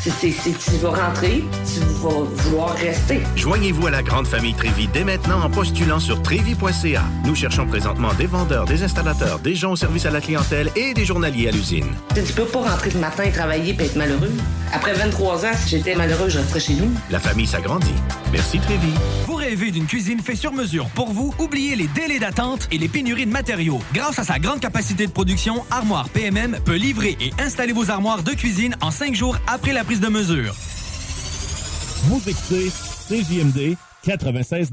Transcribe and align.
C'est, 0.00 0.30
tu 0.30 0.76
vas 0.80 0.90
rentrer, 0.90 1.44
tu 1.66 1.80
vas 1.80 2.08
vouloir 2.08 2.74
rester. 2.76 3.20
Joignez-vous 3.36 3.88
à 3.88 3.90
la 3.90 4.02
grande 4.02 4.26
famille 4.26 4.54
Trévi 4.54 4.88
dès 4.88 5.04
maintenant 5.04 5.42
en 5.42 5.50
postulant 5.50 5.98
sur 5.98 6.22
trévi.ca. 6.22 7.02
Nous 7.24 7.34
cherchons 7.34 7.66
présentement 7.66 8.14
des 8.14 8.26
vendeurs, 8.26 8.64
des 8.64 8.82
installateurs, 8.82 9.40
des 9.40 9.54
gens 9.54 9.72
au 9.72 9.76
service 9.76 10.06
à 10.06 10.10
la 10.10 10.20
clientèle 10.20 10.70
et 10.76 10.94
des 10.94 11.04
journaliers 11.04 11.48
à 11.48 11.50
l'usine. 11.50 11.88
Tu 12.14 12.32
peux 12.32 12.44
pas 12.44 12.60
rentrer 12.60 12.90
le 12.90 13.00
matin 13.00 13.24
et 13.24 13.32
travailler 13.32 13.76
et 13.78 13.82
être 13.82 13.96
malheureux. 13.96 14.32
Après 14.72 14.92
23 14.94 15.46
ans, 15.46 15.50
si 15.56 15.70
j'étais 15.70 15.94
malheureux, 15.94 16.28
je 16.28 16.38
resterais 16.38 16.60
chez 16.60 16.74
nous. 16.74 16.90
La 17.10 17.18
famille 17.18 17.46
s'agrandit. 17.46 17.94
Merci 18.32 18.58
Trévi. 18.60 18.92
Vous 19.26 19.34
rêvez 19.34 19.70
d'une 19.70 19.86
cuisine 19.86 20.20
faite 20.20 20.36
sur 20.36 20.52
mesure 20.52 20.86
pour 20.90 21.12
vous? 21.12 21.34
Oubliez 21.38 21.74
les 21.74 21.88
délais 21.88 22.18
d'attente 22.18 22.68
et 22.70 22.78
les 22.78 22.88
pénuries 22.88 23.26
de 23.26 23.32
matériaux. 23.32 23.80
Grâce 23.92 24.18
à 24.18 24.24
sa 24.24 24.38
grande 24.38 24.60
capacité 24.60 25.06
de 25.06 25.12
production, 25.12 25.64
Armoire 25.70 26.08
PMM 26.10 26.58
peut 26.64 26.76
livrer 26.76 27.16
et 27.20 27.32
installer 27.42 27.72
vos 27.72 27.90
armoires 27.90 28.22
de 28.22 28.32
cuisine 28.32 28.76
en 28.80 28.90
cinq 28.90 29.14
jours 29.14 29.38
après 29.46 29.72
la 29.72 29.84
prise 29.88 30.00
de 30.00 30.08
mesure. 30.08 30.54
Vous 32.08 32.20
écoutez 32.28 32.68
CJMD 33.08 33.74
96.9. 34.04 34.68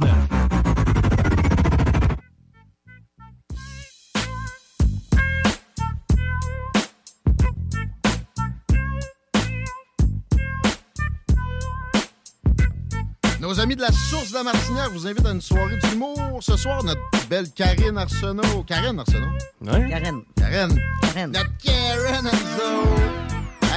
Nos 13.39 13.57
amis 13.61 13.77
de 13.77 13.81
la 13.81 13.87
Source 13.93 14.31
de 14.31 14.33
la 14.33 14.43
Martinière 14.43 14.89
vous 14.91 15.07
invitent 15.07 15.25
à 15.25 15.31
une 15.31 15.39
soirée 15.39 15.77
d'humour. 15.77 16.39
Ce 16.41 16.57
soir, 16.57 16.83
notre 16.83 16.99
belle 17.29 17.49
Karine 17.51 17.97
Arsenault. 17.97 18.63
Karine 18.67 18.99
Arsenault? 18.99 19.31
Oui. 19.61 19.89
Karen. 19.89 20.23
Karen. 20.35 20.77
Karen. 21.01 21.31
Notre 21.31 21.57
Karen 21.63 22.27
Arsenault. 22.27 22.95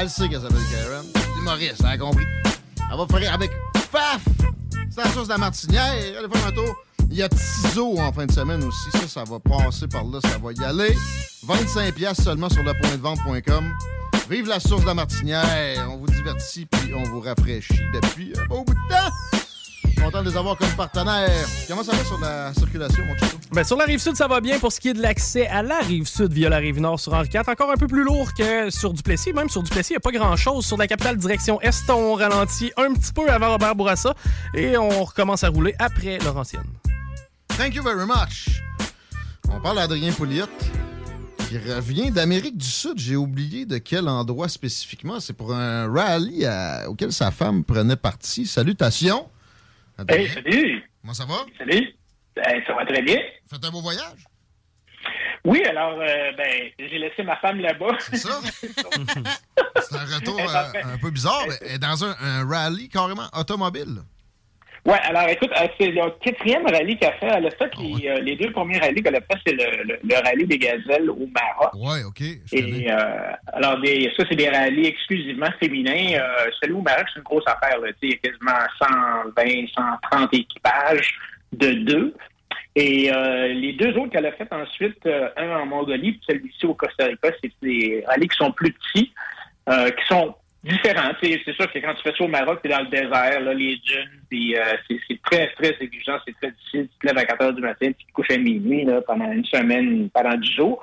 Elle 0.00 0.10
sait 0.10 0.28
qu'elle 0.28 0.40
s'appelle 0.40 0.58
Karen. 0.72 1.27
Humoriste, 1.38 1.80
elle 1.80 1.86
a 1.86 1.98
compris? 1.98 2.26
Elle 2.90 2.96
va 2.96 3.06
faire 3.06 3.34
avec 3.34 3.50
Faf. 3.90 4.22
C'est 4.90 5.02
la 5.02 5.10
Source 5.10 5.28
de 5.28 5.32
la 5.32 5.38
Martinière. 5.38 5.92
Allez 6.18 6.28
faire 6.32 6.46
un 6.46 6.52
tour. 6.52 6.76
Il 7.10 7.16
y 7.16 7.22
a 7.22 7.28
Tizo 7.28 7.98
en 7.98 8.12
fin 8.12 8.26
de 8.26 8.32
semaine 8.32 8.62
aussi. 8.64 8.90
Ça, 8.92 9.08
ça 9.08 9.24
va 9.24 9.38
passer 9.38 9.86
par 9.88 10.04
là. 10.04 10.20
Ça 10.22 10.38
va 10.38 10.52
y 10.52 10.64
aller. 10.64 10.94
25 11.44 11.94
pièces 11.94 12.22
seulement 12.22 12.48
sur 12.48 12.62
lepointdevente.com. 12.62 13.72
Vive 14.30 14.48
la 14.48 14.60
Source 14.60 14.82
de 14.82 14.86
la 14.86 14.94
Martinière. 14.94 15.88
On 15.90 15.96
vous 15.98 16.06
divertit 16.06 16.66
puis 16.66 16.92
on 16.94 17.02
vous 17.04 17.20
rafraîchit 17.20 17.80
depuis 17.94 18.32
un 18.38 18.46
beau 18.46 18.64
bout 18.64 18.74
de 18.74 18.88
temps. 18.88 19.47
Content 20.02 20.22
de 20.22 20.30
les 20.30 20.36
avoir 20.36 20.56
comme 20.56 20.70
partenaires. 20.70 21.46
Comment 21.66 21.82
ça 21.82 21.92
va 21.92 22.04
sur 22.04 22.18
la 22.18 22.54
circulation, 22.54 23.04
mon 23.04 23.16
chouchou? 23.16 23.36
Ben, 23.52 23.64
sur 23.64 23.76
la 23.76 23.84
rive 23.84 23.98
sud, 24.00 24.16
ça 24.16 24.26
va 24.28 24.40
bien 24.40 24.58
pour 24.58 24.72
ce 24.72 24.80
qui 24.80 24.88
est 24.88 24.94
de 24.94 25.02
l'accès 25.02 25.46
à 25.48 25.62
la 25.62 25.78
rive 25.80 26.06
sud 26.06 26.32
via 26.32 26.48
la 26.48 26.58
rive 26.58 26.80
nord 26.80 26.98
sur 27.00 27.12
Henri 27.12 27.28
IV. 27.32 27.42
Encore 27.48 27.70
un 27.70 27.76
peu 27.76 27.86
plus 27.88 28.04
lourd 28.04 28.32
que 28.32 28.70
sur 28.70 28.92
Duplessis. 28.94 29.32
Même 29.32 29.48
sur 29.50 29.62
Duplessis, 29.62 29.90
il 29.92 29.94
n'y 29.94 29.96
a 29.96 30.00
pas 30.00 30.12
grand-chose. 30.12 30.64
Sur 30.64 30.76
la 30.76 30.86
capitale 30.86 31.16
direction 31.18 31.60
Est, 31.60 31.90
on 31.90 32.14
ralentit 32.14 32.72
un 32.76 32.94
petit 32.94 33.12
peu 33.12 33.28
avant 33.28 33.50
Robert 33.50 33.74
Bourassa 33.74 34.14
et 34.54 34.76
on 34.78 35.04
recommence 35.04 35.44
à 35.44 35.48
rouler 35.48 35.74
après 35.78 36.18
Laurentienne. 36.18 36.64
Thank 37.58 37.74
you 37.74 37.82
very 37.82 38.06
much. 38.06 38.62
On 39.52 39.60
parle 39.60 39.76
d'Adrien 39.76 40.12
Pouliot 40.12 40.46
qui 41.48 41.58
revient 41.58 42.10
d'Amérique 42.10 42.56
du 42.56 42.66
Sud. 42.66 42.94
J'ai 42.98 43.16
oublié 43.16 43.66
de 43.66 43.78
quel 43.78 44.08
endroit 44.08 44.48
spécifiquement. 44.48 45.18
C'est 45.20 45.32
pour 45.32 45.52
un 45.54 45.90
rallye 45.92 46.44
à- 46.46 46.88
auquel 46.88 47.12
sa 47.12 47.30
femme 47.30 47.64
prenait 47.64 47.96
partie. 47.96 48.46
Salutations. 48.46 49.26
Hey, 50.06 50.28
salut! 50.28 50.82
Comment 51.00 51.14
ça 51.14 51.24
va? 51.24 51.44
Salut! 51.58 51.94
Ben, 52.36 52.62
ça 52.66 52.74
va 52.74 52.86
très 52.86 53.02
bien. 53.02 53.18
Faites 53.50 53.64
un 53.64 53.70
beau 53.70 53.80
voyage? 53.80 54.24
Oui, 55.44 55.62
alors, 55.64 55.98
euh, 56.00 56.32
ben, 56.36 56.70
j'ai 56.78 56.98
laissé 56.98 57.22
ma 57.24 57.36
femme 57.38 57.58
là-bas. 57.60 57.96
C'est 58.00 58.16
ça? 58.18 58.40
C'est 58.60 59.96
un 59.96 60.04
retour 60.16 60.38
euh, 60.38 60.94
un 60.94 60.98
peu 60.98 61.10
bizarre, 61.10 61.44
mais 61.48 61.54
elle 61.62 61.72
est 61.72 61.78
dans 61.78 62.04
un, 62.04 62.14
un 62.20 62.46
rallye 62.46 62.88
carrément 62.88 63.28
automobile. 63.32 64.02
Ouais, 64.86 64.98
alors 65.02 65.28
écoute, 65.28 65.50
euh, 65.60 65.66
c'est 65.78 65.88
le 65.88 66.02
quatrième 66.20 66.66
rallye 66.66 66.96
qu'elle 66.96 67.12
fait. 67.14 67.26
Elle 67.26 67.46
a 67.46 67.50
fait 67.50 67.70
les, 67.78 68.20
les 68.22 68.36
deux 68.36 68.50
premiers 68.52 68.78
rallyes 68.78 69.02
qu'elle 69.02 69.16
a 69.16 69.20
fait, 69.20 69.38
c'est 69.46 69.52
le, 69.52 69.82
le, 69.84 69.98
le 70.02 70.14
rallye 70.24 70.46
des 70.46 70.58
gazelles 70.58 71.10
au 71.10 71.26
Maroc. 71.26 71.74
Ouais, 71.74 72.04
OK. 72.04 72.22
je 72.46 72.56
Et 72.56 72.90
euh, 72.90 73.32
alors, 73.52 73.80
des, 73.80 74.10
ça, 74.16 74.24
c'est 74.28 74.36
des 74.36 74.48
rallyes 74.48 74.86
exclusivement 74.86 75.50
féminins. 75.60 76.18
Euh, 76.18 76.50
celui 76.60 76.74
au 76.74 76.82
Maroc, 76.82 77.06
c'est 77.12 77.18
une 77.18 77.24
grosse 77.24 77.46
affaire. 77.46 77.78
Là. 77.80 77.88
Il 78.02 78.10
y 78.10 78.14
a 78.14 78.16
quasiment 78.16 78.52
120, 79.36 79.66
130 80.10 80.34
équipages 80.34 81.18
de 81.52 81.72
deux. 81.72 82.14
Et 82.76 83.10
euh, 83.12 83.48
les 83.48 83.72
deux 83.72 83.96
autres 83.96 84.12
qu'elle 84.12 84.26
a 84.26 84.32
fait 84.32 84.52
ensuite, 84.52 85.06
un 85.36 85.50
en 85.56 85.66
Mongolie, 85.66 86.12
puis 86.12 86.22
celui-ci 86.28 86.66
au 86.66 86.74
Costa 86.74 87.06
Rica, 87.06 87.30
c'est 87.42 87.52
des 87.60 88.04
rallyes 88.06 88.28
qui 88.28 88.36
sont 88.36 88.52
plus 88.52 88.72
petits, 88.72 89.12
qui 89.66 90.06
sont 90.06 90.34
sais, 90.76 91.40
C'est 91.44 91.54
sûr 91.54 91.70
que 91.72 91.78
quand 91.78 91.94
tu 91.94 92.02
fais 92.02 92.12
ça 92.16 92.24
au 92.24 92.28
Maroc, 92.28 92.60
tu 92.62 92.68
es 92.68 92.74
dans 92.74 92.82
le 92.82 92.88
désert, 92.88 93.40
là, 93.40 93.54
les 93.54 93.76
dunes, 93.76 94.20
puis 94.28 94.56
euh, 94.56 94.62
c'est 94.88 95.22
très, 95.22 95.48
très 95.54 95.76
exigeant, 95.80 96.18
c'est 96.26 96.34
très 96.40 96.50
difficile. 96.50 96.88
Tu 96.92 96.98
te 96.98 97.06
lèves 97.06 97.18
à 97.18 97.24
4 97.24 97.42
heures 97.42 97.52
du 97.52 97.62
matin, 97.62 97.86
puis 97.86 97.96
tu 97.98 98.06
te 98.06 98.12
couches 98.12 98.30
à 98.30 98.38
minuit 98.38 98.84
là, 98.84 99.00
pendant 99.02 99.30
une 99.30 99.44
semaine, 99.44 100.10
pendant 100.10 100.36
10 100.36 100.52
jours. 100.52 100.80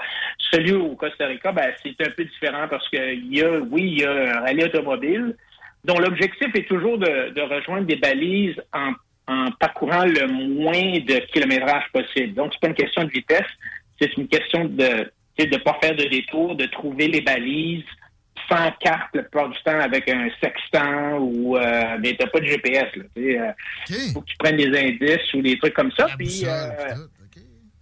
Celui 0.51 0.73
au 0.73 0.95
Costa 0.95 1.27
Rica, 1.27 1.51
ben, 1.51 1.71
c'est 1.83 1.95
un 2.05 2.11
peu 2.11 2.23
différent 2.23 2.67
parce 2.69 2.87
que 2.89 3.15
y 3.15 3.41
a, 3.41 3.59
oui, 3.59 3.83
il 3.83 3.99
y 3.99 4.05
a 4.05 4.11
un 4.11 4.39
rallye 4.41 4.63
automobile 4.63 5.35
dont 5.83 5.99
l'objectif 5.99 6.47
est 6.55 6.67
toujours 6.67 6.97
de, 6.97 7.29
de 7.29 7.41
rejoindre 7.41 7.85
des 7.85 7.97
balises 7.97 8.59
en, 8.73 8.93
en 9.27 9.51
parcourant 9.51 10.05
le 10.05 10.27
moins 10.27 10.99
de 10.99 11.19
kilométrage 11.31 11.83
possible. 11.93 12.33
Donc, 12.33 12.53
c'est 12.53 12.61
pas 12.61 12.67
une 12.69 12.73
question 12.73 13.03
de 13.03 13.11
vitesse, 13.11 13.47
c'est 13.99 14.15
une 14.17 14.27
question 14.27 14.65
de 14.65 15.11
de 15.37 15.57
pas 15.57 15.77
faire 15.81 15.95
de 15.95 16.05
détour, 16.05 16.55
de 16.55 16.65
trouver 16.67 17.09
les 17.09 17.19
balises 17.19 17.83
sans 18.49 18.71
carte 18.79 19.09
la 19.13 19.23
plupart 19.23 19.49
du 19.49 19.57
temps 19.63 19.79
avec 19.79 20.09
un 20.09 20.27
sextant 20.41 21.17
ou 21.19 21.57
euh, 21.57 21.97
mais 21.99 22.15
t'as 22.17 22.27
pas 22.27 22.39
de 22.39 22.45
GPS 22.45 22.95
là. 22.95 23.03
Sais, 23.15 23.39
euh, 23.39 23.51
faut 24.13 24.21
que 24.21 24.27
tu 24.27 24.37
prennes 24.37 24.57
des 24.57 24.77
indices 24.77 25.33
ou 25.33 25.41
des 25.41 25.57
trucs 25.57 25.73
comme 25.73 25.91
ça. 25.91 26.07
Puis 26.17 26.43
euh, 26.45 26.69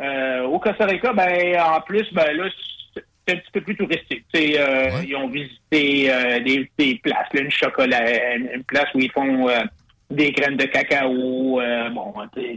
euh, 0.02 0.44
au 0.44 0.60
Costa 0.60 0.86
Rica, 0.86 1.14
ben 1.14 1.60
en 1.60 1.82
plus, 1.82 2.12
ben 2.14 2.36
là, 2.36 2.50
c'est 2.96 3.34
un 3.34 3.38
petit 3.38 3.52
peu 3.54 3.62
plus 3.62 3.76
touristique. 3.76 4.26
Euh, 4.36 4.90
Ils 5.08 5.16
ont 5.16 5.30
visité 5.30 6.12
des, 6.44 6.70
des 6.78 6.96
places, 6.96 7.28
là, 7.34 7.42
une 7.42 7.52
chocolat, 7.52 8.36
une, 8.36 8.64
place 8.64 8.88
où 8.94 9.00
ils 9.00 9.12
font 9.12 9.48
des 10.14 10.32
graines 10.32 10.58
de 10.58 10.66
cacao. 10.66 11.60
euh, 11.62 11.90
bon, 11.90 12.14
des- 12.36 12.56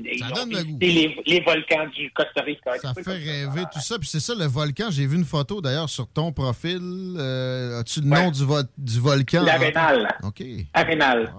les, 0.80 1.16
les 1.26 1.40
volcans 1.40 1.86
du 1.94 2.10
Costa 2.12 2.42
Rica. 2.42 2.78
Ça 2.78 2.92
fait 2.94 3.10
rêver 3.10 3.64
tout 3.72 3.80
ça. 3.80 3.98
Puis 3.98 4.08
c'est 4.08 4.20
ça, 4.20 4.34
le 4.34 4.46
volcan. 4.46 4.86
J'ai 4.90 5.06
vu 5.06 5.16
une 5.16 5.24
photo 5.24 5.60
d'ailleurs 5.60 5.88
sur 5.88 6.06
ton 6.08 6.32
profil. 6.32 6.80
Euh, 7.18 7.80
As-tu 7.80 8.00
le 8.00 8.06
nom 8.06 8.30
du, 8.30 8.44
vo- 8.44 8.62
du 8.78 9.00
volcan? 9.00 9.42
L'Arénal. 9.42 10.08
OK. 10.22 10.42
Arénal. 10.74 11.32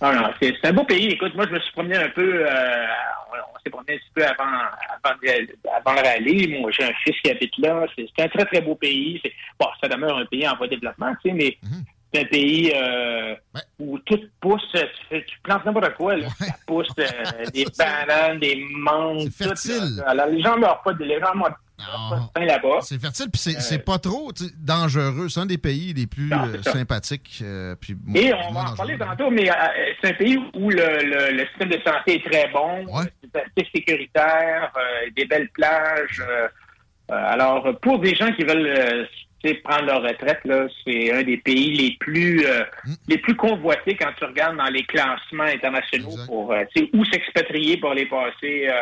Ah 0.00 0.12
non, 0.14 0.28
c'est 0.40 0.54
c'est 0.60 0.68
un 0.68 0.72
beau 0.74 0.84
pays. 0.84 1.06
Écoute, 1.06 1.34
moi, 1.34 1.46
je 1.48 1.54
me 1.54 1.58
suis 1.60 1.72
promené 1.72 1.96
un 1.96 2.10
peu, 2.10 2.44
euh, 2.46 2.86
on, 3.32 3.58
s'est 3.64 3.70
promené 3.70 3.94
un 3.94 3.96
petit 3.96 4.10
peu 4.14 4.24
avant, 4.26 4.44
avant, 4.44 5.16
avant 5.74 6.00
le 6.02 6.06
rallye. 6.06 6.58
Moi, 6.60 6.70
j'ai 6.70 6.84
un 6.84 6.92
fils 7.02 7.14
qui 7.24 7.30
habite 7.30 7.56
là. 7.58 7.86
C'est 7.96 8.22
un 8.22 8.28
très, 8.28 8.44
très 8.44 8.60
beau 8.60 8.74
pays. 8.74 9.22
Bon, 9.58 9.66
ça 9.80 9.88
demeure 9.88 10.18
un 10.18 10.26
pays 10.26 10.46
en 10.46 10.54
voie 10.56 10.66
de 10.66 10.74
développement, 10.74 11.14
tu 11.24 11.30
sais, 11.30 11.34
mais 11.34 11.56
c'est 12.16 12.22
un 12.22 12.24
pays 12.26 12.72
euh, 12.74 13.34
où 13.78 13.98
tout 14.00 14.18
pousse. 14.40 14.62
Tu, 14.72 14.78
fais- 15.08 15.24
tu 15.24 15.38
plantes 15.42 15.64
n'importe 15.64 15.94
quoi, 15.94 16.16
là. 16.16 16.28
Ça 16.38 16.46
pousse 16.66 16.88
euh, 16.98 17.04
des 17.54 17.66
bananes, 17.78 18.38
des 18.38 18.64
mangues, 18.70 19.28
tout. 19.30 19.96
là. 19.96 20.04
Alors, 20.08 20.26
les 20.26 20.42
gens 20.42 20.56
meurent 20.58 20.82
pas 20.82 20.92
de 20.94 21.04
les 21.04 21.20
gens 21.20 21.34
meurent 21.34 21.56
là-bas. 22.36 22.78
C'est 22.80 22.98
fertile, 23.00 23.26
puis 23.30 23.38
c'est 23.40 23.60
c'est 23.60 23.78
pas 23.78 23.98
trop 23.98 24.32
tu 24.32 24.44
dangereux. 24.56 25.28
C'est 25.28 25.40
un 25.40 25.46
des 25.46 25.58
pays 25.58 25.92
les 25.92 26.06
plus 26.06 26.28
Non, 26.30 26.46
euh, 26.46 26.56
c'est 26.62 26.70
sympathiques. 26.70 27.38
euh, 27.42 27.74
puis 27.78 27.94
Et 28.14 28.32
on 28.32 28.52
va 28.52 28.70
en 28.70 28.74
parler 28.74 28.96
tantôt, 28.98 29.30
mais 29.30 29.50
euh, 29.50 29.54
c'est 30.00 30.10
un 30.10 30.14
pays 30.14 30.38
où 30.54 30.70
le, 30.70 30.76
le- 30.76 31.36
le 31.36 31.46
système 31.48 31.68
de 31.68 31.78
santé 31.86 32.14
est 32.16 32.24
très 32.30 32.48
bon, 32.48 32.86
c'est 33.22 33.40
assez 33.40 33.68
sécuritaire, 33.74 34.72
euh, 34.76 35.10
des 35.14 35.26
belles 35.26 35.50
plages. 35.50 36.22
euh, 36.26 36.48
euh, 37.10 37.14
alors, 37.14 37.68
pour 37.82 37.98
des 38.00 38.14
gens 38.16 38.32
qui 38.32 38.42
veulent 38.44 38.66
euh, 38.66 39.04
tu 39.04 39.25
prendre 39.54 39.86
leur 39.86 40.02
retraite, 40.02 40.40
là, 40.44 40.66
c'est 40.84 41.12
un 41.12 41.22
des 41.22 41.36
pays 41.38 41.72
les 41.74 41.96
plus 41.98 42.44
euh, 42.46 42.64
Mm. 42.86 42.94
les 43.08 43.18
plus 43.18 43.36
convoités 43.36 43.96
quand 43.96 44.10
tu 44.18 44.24
regardes 44.24 44.56
dans 44.56 44.68
les 44.68 44.84
classements 44.84 45.44
internationaux 45.44 46.16
pour 46.26 46.52
euh, 46.52 46.64
où 46.92 47.04
s'expatrier 47.04 47.78
pour 47.78 47.90
aller 47.90 48.06
passer 48.06 48.68
euh, 48.68 48.72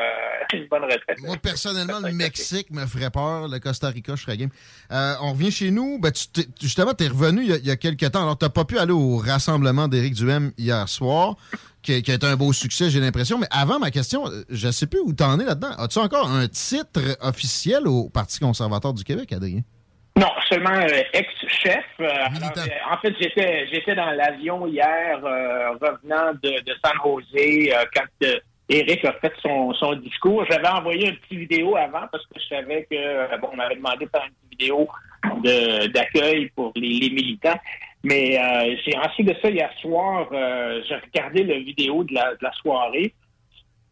une 0.59 0.67
bonne 0.67 0.85
retraite. 0.85 1.21
Moi, 1.21 1.37
personnellement, 1.43 2.01
le 2.01 2.13
Mexique 2.13 2.71
me 2.71 2.87
ferait 2.87 3.11
peur. 3.11 3.49
Le 3.49 3.59
Costa 3.59 3.89
Rica, 3.89 4.15
je 4.17 4.23
serais 4.23 4.37
game. 4.37 4.51
Euh, 4.93 5.15
on 5.23 5.33
revient 5.33 5.51
chez 5.51 5.71
nous. 5.71 5.99
Ben, 5.99 6.13
tu 6.13 6.43
justement, 6.61 6.95
tu 6.95 7.05
es 7.05 7.09
revenu 7.09 7.43
il 7.43 7.49
y, 7.49 7.53
a, 7.53 7.57
il 7.57 7.67
y 7.67 7.71
a 7.71 7.77
quelques 7.77 8.11
temps. 8.11 8.23
Alors, 8.23 8.39
tu 8.39 8.49
pas 8.49 8.65
pu 8.65 8.79
aller 8.79 8.93
au 8.93 9.17
rassemblement 9.17 9.89
d'Éric 9.89 10.15
Duhem 10.15 10.53
hier 10.59 10.89
soir, 10.89 11.37
qui, 11.83 12.03
qui 12.03 12.11
a 12.11 12.15
été 12.15 12.27
un 12.27 12.37
beau 12.37 12.53
succès, 12.53 12.91
j'ai 12.91 13.01
l'impression. 13.01 13.39
Mais 13.39 13.47
avant, 13.51 13.79
ma 13.79 13.91
question, 13.91 14.25
je 14.49 14.71
sais 14.71 14.87
plus 14.87 15.01
où 15.01 15.13
tu 15.13 15.25
en 15.25 15.41
es 15.41 15.45
là-dedans. 15.45 15.73
As-tu 15.79 15.99
encore 15.99 16.31
un 16.31 16.47
titre 16.49 17.01
officiel 17.21 17.89
au 17.89 18.09
Parti 18.11 18.39
conservateur 18.39 18.93
du 18.93 19.03
Québec, 19.03 19.33
Adrien? 19.33 19.63
Non, 20.17 20.29
seulement 20.49 20.71
euh, 20.71 21.03
ex-chef. 21.13 21.85
Euh, 22.01 22.05
alors, 22.09 22.53
euh, 22.57 22.93
en 22.93 22.99
fait, 22.99 23.15
j'étais 23.21 23.67
j'étais 23.67 23.95
dans 23.97 24.11
l'avion 24.13 24.67
hier, 24.67 25.19
euh, 25.25 25.71
revenant 25.73 26.33
de, 26.41 26.61
de 26.63 26.73
San 26.85 26.93
Jose, 27.03 27.25
euh, 27.35 27.85
quand 27.95 28.27
Eric 28.69 29.05
a 29.05 29.13
fait 29.15 29.33
son, 29.43 29.75
son 29.75 29.95
discours. 29.95 30.45
J'avais 30.49 30.69
envoyé 30.69 31.09
une 31.09 31.17
petite 31.17 31.39
vidéo 31.41 31.77
avant 31.77 32.07
parce 32.13 32.25
que 32.27 32.35
je 32.41 32.47
savais 32.55 32.87
que 32.89 33.41
bon, 33.41 33.49
on 33.53 33.57
m'avait 33.57 33.75
demandé 33.75 34.05
de 34.07 34.11
faire 34.11 34.25
une 34.25 34.35
petite 34.49 34.61
vidéo 34.61 34.89
de- 35.43 35.87
d'accueil 35.89 36.49
pour 36.55 36.73
les, 36.77 36.89
les 37.01 37.11
militants. 37.11 37.59
Mais 38.05 38.39
euh, 38.39 38.77
j'ai 38.85 38.97
ensuite 38.97 39.27
de 39.29 39.35
ça 39.43 39.51
hier 39.51 39.71
soir, 39.81 40.29
euh, 40.33 40.81
j'ai 40.89 40.95
regardé 40.97 41.43
la 41.43 41.59
vidéo 41.59 42.05
de 42.05 42.15
la, 42.15 42.33
de 42.35 42.39
la 42.43 42.53
soirée. 42.53 43.13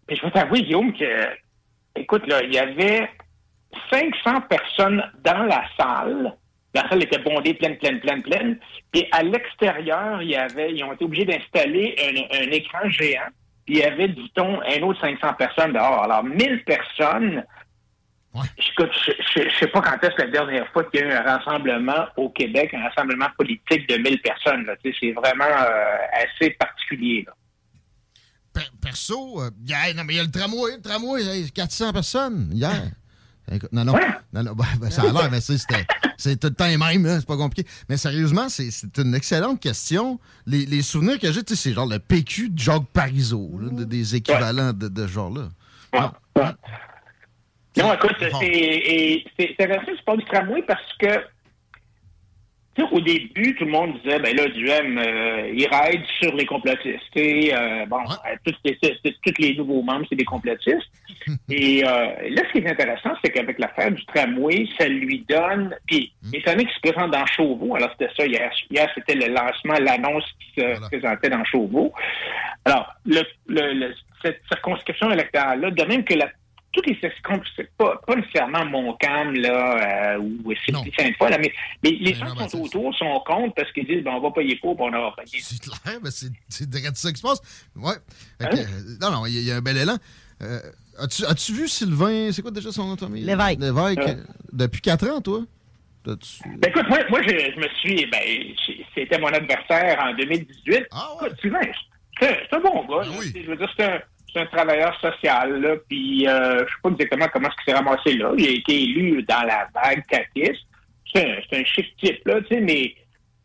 Puis 0.07 0.17
je 0.17 0.23
vais 0.23 0.31
t'avouer, 0.31 0.63
Guillaume, 0.63 0.93
que 0.93 1.29
écoute, 1.97 2.27
là, 2.29 2.43
il 2.43 2.53
y 2.55 2.59
avait 2.59 3.09
500 3.91 4.43
personnes 4.43 5.03
dans 5.25 5.45
la 5.45 5.63
salle. 5.79 6.37
La 6.75 6.89
salle 6.89 7.03
était 7.03 7.19
bondée, 7.19 7.55
pleine, 7.55 7.77
pleine, 7.79 8.01
pleine, 8.01 8.23
pleine. 8.23 8.59
Et 8.95 9.09
à 9.13 9.23
l'extérieur, 9.23 10.23
il 10.23 10.31
y 10.31 10.37
avait, 10.37 10.73
ils 10.73 10.83
ont 10.85 10.93
été 10.93 11.05
obligés 11.05 11.27
d'installer 11.27 11.95
un, 11.99 12.39
un 12.39 12.51
écran 12.51 12.89
géant. 12.89 13.29
Puis 13.67 13.77
il 13.77 13.81
y 13.81 13.85
avait, 13.85 14.09
dit-on, 14.09 14.61
un 14.63 14.83
autre 14.83 15.01
500 15.01 15.35
personnes 15.35 15.73
dehors. 15.73 16.03
Alors, 16.05 16.25
1000 16.25 16.65
personnes. 16.65 17.45
Je 18.35 18.85
je 19.37 19.59
sais 19.61 19.67
pas 19.67 19.83
quand 19.83 20.03
est-ce 20.03 20.17
la 20.17 20.29
dernière 20.29 20.67
fois 20.73 20.85
qu'il 20.85 21.01
y 21.01 21.03
a 21.03 21.07
eu 21.07 21.13
un 21.13 21.21
rassemblement 21.21 22.07
au 22.17 22.31
Québec, 22.31 22.73
un 22.73 22.89
rassemblement 22.89 23.27
politique 23.37 23.87
de 23.89 23.97
1000 23.97 24.23
personnes. 24.23 24.67
C'est 24.83 25.13
vraiment 25.13 25.45
euh, 25.45 25.97
assez 26.15 26.51
particulier. 26.53 27.27
là. 27.27 27.35
Perso, 28.81 29.41
euh, 29.41 29.51
non, 29.95 30.05
mais 30.05 30.15
il 30.15 30.17
y 30.17 30.21
a 30.21 30.25
le 30.25 30.31
tramway. 30.31 30.77
Le 30.77 30.83
tramway, 30.83 31.23
hey, 31.23 31.51
400 31.51 31.93
personnes 31.93 32.51
hier. 32.53 32.71
Non, 33.73 33.85
non, 33.85 33.95
non, 34.33 34.43
non, 34.45 34.57
ça 34.91 35.03
a 35.03 35.13
l'air, 35.13 35.31
mais 35.31 35.41
c'est 35.41 35.59
c'était- 35.59 35.85
c'est 36.17 36.39
tout 36.39 36.47
le 36.49 36.55
temps 36.55 36.67
les 36.69 36.79
mêmes, 36.79 37.05
c'est 37.19 37.27
pas 37.27 37.37
compliqué. 37.37 37.69
Mais 37.89 37.97
sérieusement, 37.97 38.49
c'est 38.49 38.71
c'est 38.71 38.97
une 38.99 39.15
excellente 39.15 39.61
question. 39.61 40.21
Les, 40.47 40.65
les 40.65 40.83
souvenirs 40.83 41.19
que 41.19 41.31
j'ai, 41.33 41.41
c'est 41.47 41.73
genre 41.73 41.87
le 41.87 41.99
PQ 41.99 42.51
de 42.51 42.59
Jacques 42.59 42.87
Parizeau, 42.93 43.51
là, 43.61 43.85
des 43.85 44.15
équivalents 44.17 44.73
de, 44.73 44.89
de 44.89 45.07
ce 45.07 45.13
genre-là. 45.13 45.49
Non, 47.77 47.95
écoute, 47.95 48.17
c'est 48.21 49.25
intéressant 49.51 49.87
que 49.87 49.97
tu 49.97 50.05
parles 50.05 50.19
du 50.19 50.25
tramway 50.27 50.63
parce 50.63 50.93
que 50.99 51.07
au 52.91 53.01
début, 53.01 53.55
tout 53.57 53.65
le 53.65 53.71
monde 53.71 53.99
disait 54.03 54.19
ben 54.19 54.35
là, 54.35 54.49
Duhem, 54.49 54.97
euh, 54.99 55.51
il 55.55 55.67
raide 55.67 56.03
sur 56.21 56.35
les 56.35 56.47
complotistes. 56.47 57.01
Et, 57.17 57.53
euh, 57.55 57.85
bon, 57.87 57.99
euh, 57.99 58.37
tous, 58.47 58.55
les, 58.65 58.77
tous 58.77 59.35
les 59.39 59.55
nouveaux 59.57 59.83
membres, 59.83 60.07
c'est 60.09 60.17
des 60.17 60.25
complotistes. 60.25 60.79
Et 61.51 61.85
euh, 61.85 61.89
là, 62.31 62.43
ce 62.49 62.53
qui 62.53 62.59
est 62.65 62.71
intéressant, 62.71 63.11
c'est 63.23 63.31
qu'avec 63.31 63.59
l'affaire 63.59 63.91
du 63.93 64.05
tramway, 64.07 64.67
ça 64.79 64.89
lui 64.89 65.25
donne. 65.29 65.75
Puis, 65.87 66.13
étant 66.33 66.53
donné 66.53 66.65
qu'il 66.65 66.75
se 66.75 66.93
présente 66.93 67.11
dans 67.13 67.27
Chauveau, 67.27 67.77
alors 67.77 67.91
c'était 67.99 68.13
ça 68.17 68.27
hier. 68.27 68.51
Hier, 68.71 68.89
c'était 68.95 69.15
le 69.15 69.33
lancement, 69.35 69.75
l'annonce 69.79 70.25
qui 70.41 70.61
se 70.61 70.81
présentait 70.89 71.29
dans 71.29 71.45
Chauveau. 71.45 71.93
Alors, 72.65 72.93
le, 73.05 73.21
le- 73.49 73.73
le- 73.75 73.95
cette 74.25 74.41
circonscription 74.51 75.11
électorale-là, 75.11 75.71
de 75.73 75.85
même 75.85 76.05
que 76.05 76.15
la 76.15 76.29
toutes 76.73 76.87
les 76.87 76.99
circonscriptions, 77.01 77.53
c'est 77.57 77.71
pas, 77.77 78.01
pas 78.07 78.17
nécessairement 78.17 78.65
Montcalm, 78.65 79.35
là, 79.35 80.15
euh, 80.15 80.19
ou 80.19 80.53
Sainte-Foy, 80.99 81.31
là, 81.31 81.39
mais, 81.39 81.53
mais 81.83 81.91
les 81.91 82.15
gens 82.15 82.35
qui 82.35 82.49
sont 82.49 82.63
autour 82.63 82.95
sont 82.95 83.21
contre 83.27 83.55
parce 83.55 83.71
qu'ils 83.73 83.87
disent, 83.87 84.03
ben, 84.03 84.13
on 84.13 84.21
va 84.21 84.31
payer 84.31 84.57
pour, 84.57 84.77
puis 84.77 84.87
on 84.89 84.95
aura 84.95 85.15
payé. 85.17 85.39
C'est 85.43 85.61
clair, 85.61 85.99
mais 86.03 86.11
c'est 86.11 86.31
c'est 86.49 86.69
direct 86.69 86.97
ça 86.97 87.11
qui 87.13 87.19
se 87.19 87.23
passe. 87.23 87.41
Ouais. 87.77 87.95
Euh, 88.43 88.47
non, 89.01 89.11
non, 89.11 89.27
il 89.27 89.35
y, 89.35 89.39
a- 89.39 89.41
il 89.41 89.47
y 89.49 89.53
a 89.53 89.57
un 89.57 89.61
bel 89.63 89.77
élan. 89.77 89.97
Euh, 90.43 90.59
As-tu 90.99 91.25
as-tu 91.25 91.53
vu 91.55 91.69
Sylvain, 91.69 92.31
c'est 92.33 92.43
quoi 92.43 92.51
déjà 92.51 92.71
son 92.71 92.87
nom 92.87 92.95
de 92.95 93.01
famille? 93.01 93.25
Lévesque. 93.25 93.61
Lévesque. 93.61 93.99
Ouais. 93.99 94.11
euh, 94.11 94.25
Depuis 94.53 94.81
4 94.83 95.09
ans, 95.09 95.21
toi? 95.23 95.41
Ben, 96.05 96.17
écoute, 96.69 96.87
moi, 96.89 96.99
moi 97.11 97.23
je, 97.23 97.29
je 97.29 97.61
me 97.61 97.69
suis, 97.81 98.07
ben, 98.07 98.21
c'était 98.95 99.19
mon 99.19 99.29
adversaire 99.29 99.99
en 100.05 100.15
2018. 100.15 100.87
Écoute, 101.17 101.37
Sylvain, 101.41 101.61
c'est 102.21 102.29
un- 102.29 102.37
c'est 102.51 102.57
un 102.57 102.61
bon 102.61 102.85
gars. 102.87 103.05
là. 103.09 103.13
Je 103.35 103.51
veux 103.51 103.57
dire, 103.57 103.73
c'est 103.77 103.85
un, 103.85 104.01
c'est 104.33 104.41
un 104.41 104.47
travailleur 104.47 104.99
social, 105.01 105.61
là, 105.61 105.75
puis 105.89 106.27
euh, 106.27 106.59
je 106.61 106.73
sais 106.73 106.81
pas 106.83 106.91
exactement 106.91 107.27
comment 107.33 107.49
est-ce 107.49 107.57
qu'il 107.57 107.73
s'est 107.73 107.79
ramassé 107.79 108.15
là. 108.15 108.33
Il 108.39 108.47
a 108.47 108.51
été 108.51 108.83
élu 108.83 109.23
dans 109.23 109.43
la 109.43 109.69
vague 109.75 110.05
catiste. 110.07 110.65
C'est 111.13 111.31
un, 111.31 111.37
c'est 111.49 111.61
un 111.61 111.65
chic 111.65 111.97
type, 111.99 112.27
là, 112.27 112.41
tu 112.43 112.55
sais, 112.55 112.61
mais 112.61 112.95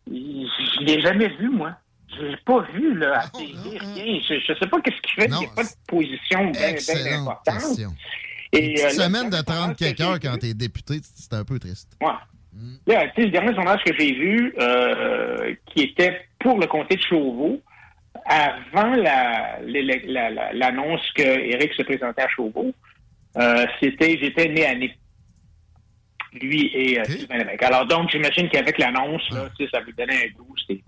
je 0.07 0.83
l'ai 0.83 1.01
jamais 1.01 1.27
vu, 1.27 1.49
moi. 1.49 1.73
Je 2.15 2.23
l'ai 2.23 2.37
pas 2.37 2.61
vu, 2.73 2.97
là, 2.97 3.19
à 3.19 3.27
télé, 3.27 3.77
rien. 3.77 4.19
Je, 4.27 4.39
je 4.39 4.53
sais 4.57 4.67
pas 4.67 4.79
qu'est-ce 4.81 5.01
qu'il 5.01 5.23
fait, 5.23 5.27
il 5.29 5.37
n'y 5.37 5.45
a 5.45 5.49
pas 5.55 5.63
de 5.63 5.69
position 5.87 6.51
bien, 6.51 7.21
importante. 7.21 7.43
question. 7.43 7.93
Et, 8.53 8.71
Une 8.71 8.79
euh, 8.79 8.83
là, 8.83 8.89
semaine 8.91 9.29
de 9.29 9.37
le 9.37 9.43
30 9.43 9.45
sondage 9.45 9.75
que 9.75 9.83
quelques 9.83 10.01
heures 10.01 10.19
quand 10.21 10.37
t'es 10.39 10.53
député, 10.53 10.99
c'est 11.03 11.33
un 11.33 11.43
peu 11.43 11.59
triste. 11.59 11.97
Ouais. 12.01 12.07
Là, 12.87 13.07
tu 13.09 13.21
sais, 13.21 13.25
le 13.27 13.31
dernier 13.31 13.53
sondage 13.53 13.83
que 13.83 13.93
j'ai 13.99 14.13
vu, 14.13 14.53
euh, 14.57 15.53
qui 15.67 15.81
était 15.81 16.21
pour 16.39 16.57
le 16.57 16.65
comté 16.65 16.95
de 16.95 17.01
Chauveau, 17.01 17.61
avant 18.25 18.95
la- 18.95 19.59
l'élec- 19.61 20.05
la- 20.07 20.53
l'annonce 20.53 21.01
que 21.13 21.21
Éric 21.21 21.73
se 21.73 21.83
présentait 21.83 22.23
à 22.23 22.27
Chauveau, 22.29 22.73
euh, 23.37 23.65
c'était 23.79 24.17
j'étais 24.19 24.49
né 24.49 24.65
à 24.65 24.75
né. 24.75 24.95
Lui 26.33 26.69
et 26.73 26.99
euh, 26.99 27.03
Sylvain 27.05 27.37
Lévesque. 27.37 27.63
Alors 27.63 27.85
donc, 27.87 28.09
j'imagine 28.11 28.49
qu'avec 28.49 28.77
l'annonce, 28.77 29.21
là, 29.31 29.47
tu 29.57 29.63
sais, 29.65 29.69
ça 29.71 29.79
lui 29.81 29.93
donnait 29.97 30.25
un 30.25 30.37
goût. 30.37 30.53
c'était- 30.67 30.81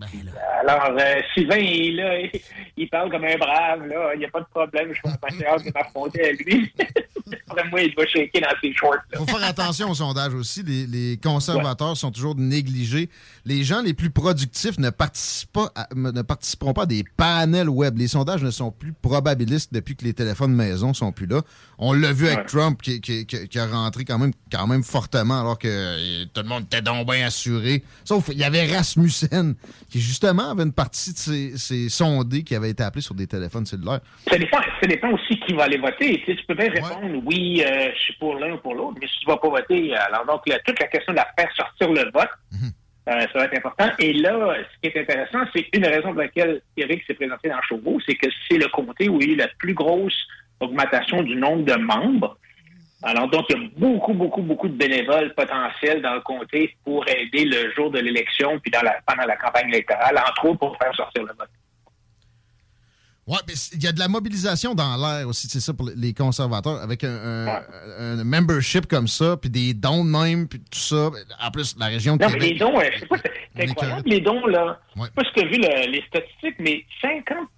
Alors, 0.60 0.96
euh, 0.98 1.14
Sylvain, 1.34 1.56
il, 1.56 1.96
là, 1.96 2.20
il, 2.20 2.30
il 2.76 2.88
parle 2.88 3.10
comme 3.10 3.24
un 3.24 3.36
brave, 3.36 3.86
là. 3.86 4.10
Il 4.14 4.18
n'y 4.18 4.24
a 4.26 4.30
pas 4.30 4.40
de 4.40 4.46
problème. 4.52 4.92
Je 4.92 5.00
pense 5.00 5.16
que 5.38 5.44
hâte 5.44 5.64
de 5.64 5.72
m'affronter 5.74 6.24
à 6.28 6.32
lui. 6.32 6.72
Après 7.48 7.68
moi, 7.68 7.80
il 7.80 7.94
va 7.96 8.06
shaker 8.06 8.42
dans 8.42 8.48
ses 8.60 8.72
shorts. 8.74 8.94
là. 9.12 9.18
faut 9.18 9.26
faire 9.26 9.44
attention 9.44 9.90
au 9.90 9.94
sondage 9.94 10.34
aussi. 10.34 10.62
Les, 10.62 10.86
les 10.86 11.16
conservateurs 11.16 11.96
sont 11.96 12.10
toujours 12.10 12.34
négligés. 12.36 13.08
Les 13.44 13.64
gens 13.64 13.82
les 13.82 13.94
plus 13.94 14.10
productifs 14.10 14.78
ne, 14.78 14.90
participent 14.90 15.52
pas 15.52 15.70
à- 15.74 15.88
ne 15.94 16.22
participeront 16.22 16.72
pas 16.72 16.82
à 16.82 16.86
des 16.86 17.04
panels 17.16 17.68
web. 17.68 17.96
Les 17.98 18.08
sondages 18.08 18.42
ne 18.42 18.50
sont 18.50 18.70
plus 18.70 18.92
probabilistes 18.92 19.72
depuis 19.72 19.96
que 19.96 20.04
les 20.04 20.12
téléphones 20.14 20.54
maison 20.54 20.92
sont 20.94 21.12
plus 21.12 21.26
là. 21.26 21.42
On 21.78 21.92
l'a 21.92 22.12
vu 22.12 22.26
avec 22.26 22.38
Ouais. 22.40 22.44
Trump 22.46 22.82
qui, 22.82 23.00
qui- 23.00 23.26
qui- 23.26 23.48
qui 23.48 23.58
a 23.58 23.66
rentré 23.66 24.04
quand 24.04 24.18
même, 24.18 24.32
quand 24.52 24.66
même 24.66 24.82
fortement 24.82 25.29
alors 25.38 25.58
que 25.58 25.68
euh, 25.68 26.24
tout 26.32 26.42
le 26.42 26.48
monde 26.48 26.64
était 26.64 26.82
donc 26.82 27.06
bien 27.10 27.26
assuré. 27.26 27.82
Sauf 28.04 28.28
il 28.32 28.38
y 28.38 28.44
avait 28.44 28.66
Rasmussen 28.66 29.54
qui 29.90 30.00
justement 30.00 30.50
avait 30.50 30.62
une 30.64 30.72
partie 30.72 31.12
de 31.12 31.18
ses, 31.18 31.58
ses 31.58 31.88
sondés 31.88 32.42
qui 32.42 32.54
avaient 32.54 32.70
été 32.70 32.82
appelés 32.82 33.02
sur 33.02 33.14
des 33.14 33.26
téléphones 33.26 33.66
cellulaires. 33.66 34.00
Ça 34.28 34.38
dépend, 34.38 34.58
ça 34.80 34.86
dépend 34.88 35.10
aussi 35.12 35.38
qui 35.46 35.54
va 35.54 35.64
aller 35.64 35.78
voter. 35.78 36.20
Tu, 36.24 36.32
sais, 36.32 36.36
tu 36.36 36.44
peux 36.46 36.54
bien 36.54 36.70
répondre 36.70 37.22
oui, 37.24 37.62
euh, 37.66 37.90
je 37.94 38.00
suis 38.00 38.14
pour 38.14 38.34
l'un 38.36 38.52
ou 38.54 38.58
pour 38.58 38.74
l'autre, 38.74 38.96
mais 39.00 39.06
si 39.06 39.20
tu 39.20 39.26
ne 39.28 39.32
vas 39.32 39.38
pas 39.38 39.48
voter, 39.50 39.94
alors 39.96 40.26
donc 40.26 40.42
la- 40.46 40.58
toute 40.60 40.78
la 40.80 40.86
question 40.86 41.12
de 41.12 41.18
la 41.18 41.28
faire 41.38 41.48
sortir 41.56 41.88
le 41.90 42.10
vote, 42.12 42.28
euh, 43.08 43.20
ça 43.32 43.38
va 43.38 43.44
être 43.44 43.56
important. 43.58 43.90
Et 43.98 44.12
là, 44.12 44.54
ce 44.72 44.88
qui 44.88 44.96
est 44.96 45.00
intéressant, 45.00 45.38
c'est 45.54 45.66
une 45.72 45.84
raison 45.86 46.12
pour 46.12 46.20
laquelle 46.22 46.60
Éric 46.76 47.02
s'est 47.06 47.14
présenté 47.14 47.48
dans 47.48 47.60
Chauveau, 47.68 47.98
c'est 48.06 48.14
que 48.14 48.28
c'est 48.48 48.58
le 48.58 48.68
comté 48.68 49.08
où 49.08 49.20
il 49.20 49.26
y 49.28 49.30
a 49.30 49.34
eu 49.34 49.36
la 49.36 49.48
plus 49.58 49.74
grosse 49.74 50.16
augmentation 50.60 51.22
du 51.22 51.36
nombre 51.36 51.64
de 51.64 51.74
membres. 51.74 52.38
Alors 53.02 53.28
donc, 53.30 53.46
il 53.48 53.56
y 53.56 53.64
a 53.64 53.68
beaucoup, 53.78 54.12
beaucoup, 54.12 54.42
beaucoup 54.42 54.68
de 54.68 54.74
bénévoles 54.76 55.34
potentiels 55.34 56.02
dans 56.02 56.14
le 56.14 56.20
comté 56.20 56.76
pour 56.84 57.06
aider 57.08 57.44
le 57.46 57.72
jour 57.74 57.90
de 57.90 57.98
l'élection 57.98 58.58
puis 58.60 58.70
dans 58.70 58.82
la, 58.82 58.96
pendant 59.06 59.24
la 59.26 59.36
campagne 59.36 59.68
électorale, 59.68 60.18
entre 60.18 60.44
autres 60.46 60.58
pour 60.58 60.76
faire 60.76 60.94
sortir 60.94 61.22
le 61.22 61.32
vote. 61.38 61.48
Ouais, 63.26 63.38
mais 63.46 63.54
il 63.74 63.82
y 63.82 63.86
a 63.86 63.92
de 63.92 63.98
la 64.00 64.08
mobilisation 64.08 64.74
dans 64.74 64.96
l'air 64.96 65.28
aussi, 65.28 65.46
c'est 65.48 65.60
ça 65.60 65.72
pour 65.72 65.88
les 65.94 66.12
conservateurs, 66.12 66.82
avec 66.82 67.04
un, 67.04 67.46
un- 67.46 67.62
un 68.18 68.24
membership 68.24 68.86
comme 68.86 69.06
ça, 69.06 69.36
puis 69.36 69.48
des 69.50 69.72
dons 69.72 70.04
de 70.04 70.10
même, 70.10 70.48
puis 70.48 70.58
tout 70.58 70.78
ça. 70.78 71.10
En 71.40 71.50
plus, 71.52 71.76
la 71.78 71.86
région 71.86 72.16
de 72.16 72.24
Non, 72.24 72.30
mais 72.30 72.38
Québec. 72.38 72.52
les 72.52 72.58
dons, 72.58 72.80
je 72.80 72.98
sais 72.98 73.06
pas, 73.06 73.16
c'est 73.56 73.70
incroyable, 73.70 74.02
les 74.06 74.20
dons, 74.20 74.46
là. 74.46 74.80
Je 74.96 75.02
sais 75.02 75.10
pas 75.14 75.22
si 75.24 75.32
tu 75.34 75.40
as 75.40 75.44
vu 75.46 75.56
le- 75.58 75.90
les 75.92 76.02
statistiques, 76.08 76.56
mais 76.58 76.84
50 77.00 77.48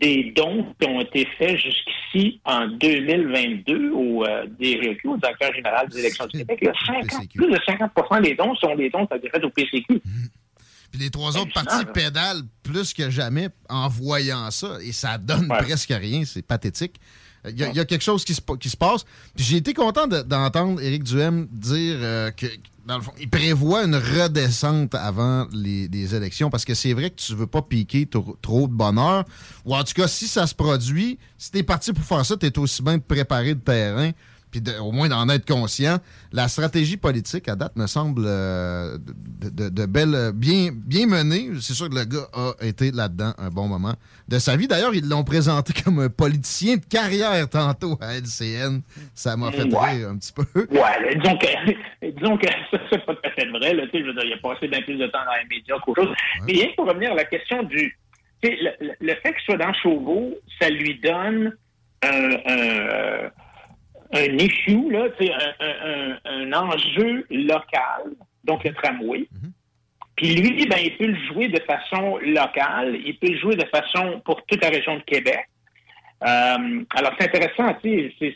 des 0.00 0.32
dons 0.36 0.66
qui 0.80 0.88
ont 0.88 1.00
été 1.00 1.26
faits 1.38 1.58
jusqu'ici 1.58 2.40
en 2.44 2.68
2022 2.68 3.90
au 3.92 4.24
euh, 4.24 4.46
DGQ, 4.58 5.08
au 5.08 5.16
directeur 5.16 5.52
général 5.54 5.88
des 5.88 5.98
élections 5.98 6.26
du 6.26 6.38
Québec, 6.38 6.60
là, 6.62 6.72
50 6.86 7.28
plus 7.34 7.50
de 7.50 7.56
50% 7.56 8.22
des 8.22 8.34
dons 8.34 8.54
sont 8.56 8.74
des 8.76 8.90
dons 8.90 9.06
qui 9.06 9.12
ont 9.12 9.16
été 9.16 9.28
faits 9.30 9.44
au 9.44 9.50
PCQ. 9.50 10.00
Puis 10.90 11.00
les 11.00 11.10
trois 11.10 11.36
autres 11.38 11.52
partis 11.52 11.84
pédalent 11.94 12.42
plus 12.62 12.92
que 12.94 13.10
jamais 13.10 13.48
en 13.68 13.88
voyant 13.88 14.50
ça, 14.50 14.78
et 14.84 14.92
ça 14.92 15.18
donne 15.18 15.46
presque 15.48 15.90
rien, 15.96 16.24
c'est 16.24 16.42
pathétique. 16.42 16.96
Il 17.48 17.58
y, 17.58 17.64
a, 17.64 17.68
il 17.68 17.76
y 17.76 17.80
a 17.80 17.84
quelque 17.86 18.02
chose 18.02 18.22
qui 18.24 18.34
se, 18.34 18.40
qui 18.60 18.68
se 18.68 18.76
passe. 18.76 19.04
Puis 19.34 19.44
j'ai 19.44 19.56
été 19.56 19.72
content 19.72 20.06
de- 20.06 20.20
d'entendre 20.20 20.82
Éric 20.82 21.04
Duhem 21.04 21.46
dire 21.50 21.96
euh, 22.00 22.30
que, 22.32 22.44
il 23.20 23.28
prévoit 23.28 23.84
une 23.84 23.96
redescente 23.96 24.94
avant 24.94 25.46
les, 25.52 26.14
élections 26.14 26.50
parce 26.50 26.64
que 26.64 26.74
c'est 26.74 26.92
vrai 26.92 27.10
que 27.10 27.16
tu 27.16 27.34
veux 27.34 27.46
pas 27.46 27.62
piquer 27.62 28.08
trop, 28.42 28.68
de 28.68 28.72
bonheur. 28.72 29.24
Ou 29.64 29.74
en 29.74 29.84
tout 29.84 29.94
cas, 29.94 30.08
si 30.08 30.26
ça 30.26 30.46
se 30.46 30.54
produit, 30.54 31.18
si 31.38 31.50
t'es 31.50 31.62
parti 31.62 31.92
pour 31.92 32.04
faire 32.04 32.24
ça, 32.24 32.36
t'es 32.36 32.58
aussi 32.58 32.82
bien 32.82 32.98
de 32.98 33.02
préparer 33.02 33.54
le 33.54 33.60
terrain 33.60 34.10
puis 34.50 34.60
de- 34.60 34.78
au 34.78 34.92
moins 34.92 35.08
d'en 35.08 35.28
être 35.28 35.46
conscient. 35.46 35.98
La 36.32 36.48
stratégie 36.48 36.96
politique, 36.96 37.48
à 37.48 37.56
date, 37.56 37.76
me 37.76 37.86
semble 37.86 38.22
euh, 38.26 38.98
de, 38.98 39.48
de- 39.50 39.68
de 39.68 39.86
belle, 39.86 40.32
bien, 40.34 40.70
bien 40.72 41.06
menée. 41.06 41.50
C'est 41.60 41.74
sûr 41.74 41.88
que 41.88 41.94
le 41.94 42.04
gars 42.04 42.26
a 42.34 42.52
été 42.64 42.90
là-dedans 42.90 43.32
un 43.38 43.48
bon 43.50 43.68
moment 43.68 43.94
de 44.28 44.38
sa 44.38 44.56
vie. 44.56 44.68
D'ailleurs, 44.68 44.94
ils 44.94 45.08
l'ont 45.08 45.24
présenté 45.24 45.72
comme 45.84 45.98
un 46.00 46.08
politicien 46.08 46.76
de 46.76 46.84
carrière 46.84 47.48
tantôt 47.48 47.98
à 48.00 48.14
LCN. 48.16 48.80
Ça 49.14 49.36
m'a 49.36 49.50
fait 49.52 49.64
Ouais. 49.64 49.90
rire 49.92 50.08
un 50.10 50.16
petit 50.16 50.32
peu. 50.32 50.44
Ouais, 50.54 51.16
disons 51.16 51.36
que, 51.36 51.46
disons 52.18 52.36
que 52.36 52.46
ça, 52.70 52.78
c'est 52.90 53.04
pas 53.06 53.14
tout 53.14 53.20
à 53.24 53.30
fait 53.30 53.46
vrai. 53.48 53.74
Là, 53.74 53.84
je 53.92 53.98
veux 53.98 54.12
dire, 54.12 54.24
il 54.24 54.32
a 54.32 54.36
passé 54.38 54.68
bien 54.68 54.82
plus 54.82 54.96
de 54.96 55.06
temps 55.06 55.24
dans 55.24 55.32
les 55.42 55.56
médias 55.56 55.76
qu'autre 55.84 56.02
chose. 56.04 56.14
Mais 56.46 56.52
rien 56.52 56.66
pour 56.76 56.86
revenir 56.86 57.12
à 57.12 57.14
la 57.14 57.24
question 57.24 57.62
du... 57.64 57.96
Le, 58.42 58.48
le- 58.80 58.92
le 59.00 59.14
fait 59.22 59.34
qu'il 59.34 59.42
soit 59.44 59.58
dans 59.58 59.72
Chauveau, 59.82 60.34
ça 60.60 60.70
lui 60.70 60.98
donne 61.00 61.54
un, 62.02 62.30
un, 62.46 63.30
un 64.12 64.36
issue, 64.38 64.90
là, 64.90 65.06
un, 65.20 65.66
un- 65.66 66.18
un- 66.24 66.52
enjeu 66.52 67.26
local, 67.30 68.12
donc 68.44 68.64
le 68.64 68.72
tramway. 68.74 69.26
Puis 70.16 70.34
lui, 70.34 70.66
ben, 70.66 70.76
il 70.82 70.96
peut 70.96 71.06
le 71.06 71.18
jouer 71.28 71.48
de 71.48 71.60
façon 71.60 72.18
locale, 72.18 72.96
il 73.04 73.16
peut 73.18 73.28
le 73.28 73.38
jouer 73.38 73.56
de 73.56 73.64
façon 73.66 74.20
pour 74.24 74.44
toute 74.46 74.62
la 74.62 74.68
région 74.70 74.96
de 74.96 75.02
Québec. 75.02 75.46
Euh, 76.22 76.84
alors, 76.94 77.12
c'est 77.18 77.26
intéressant, 77.34 77.72
tu 77.82 78.12
sais, 78.18 78.34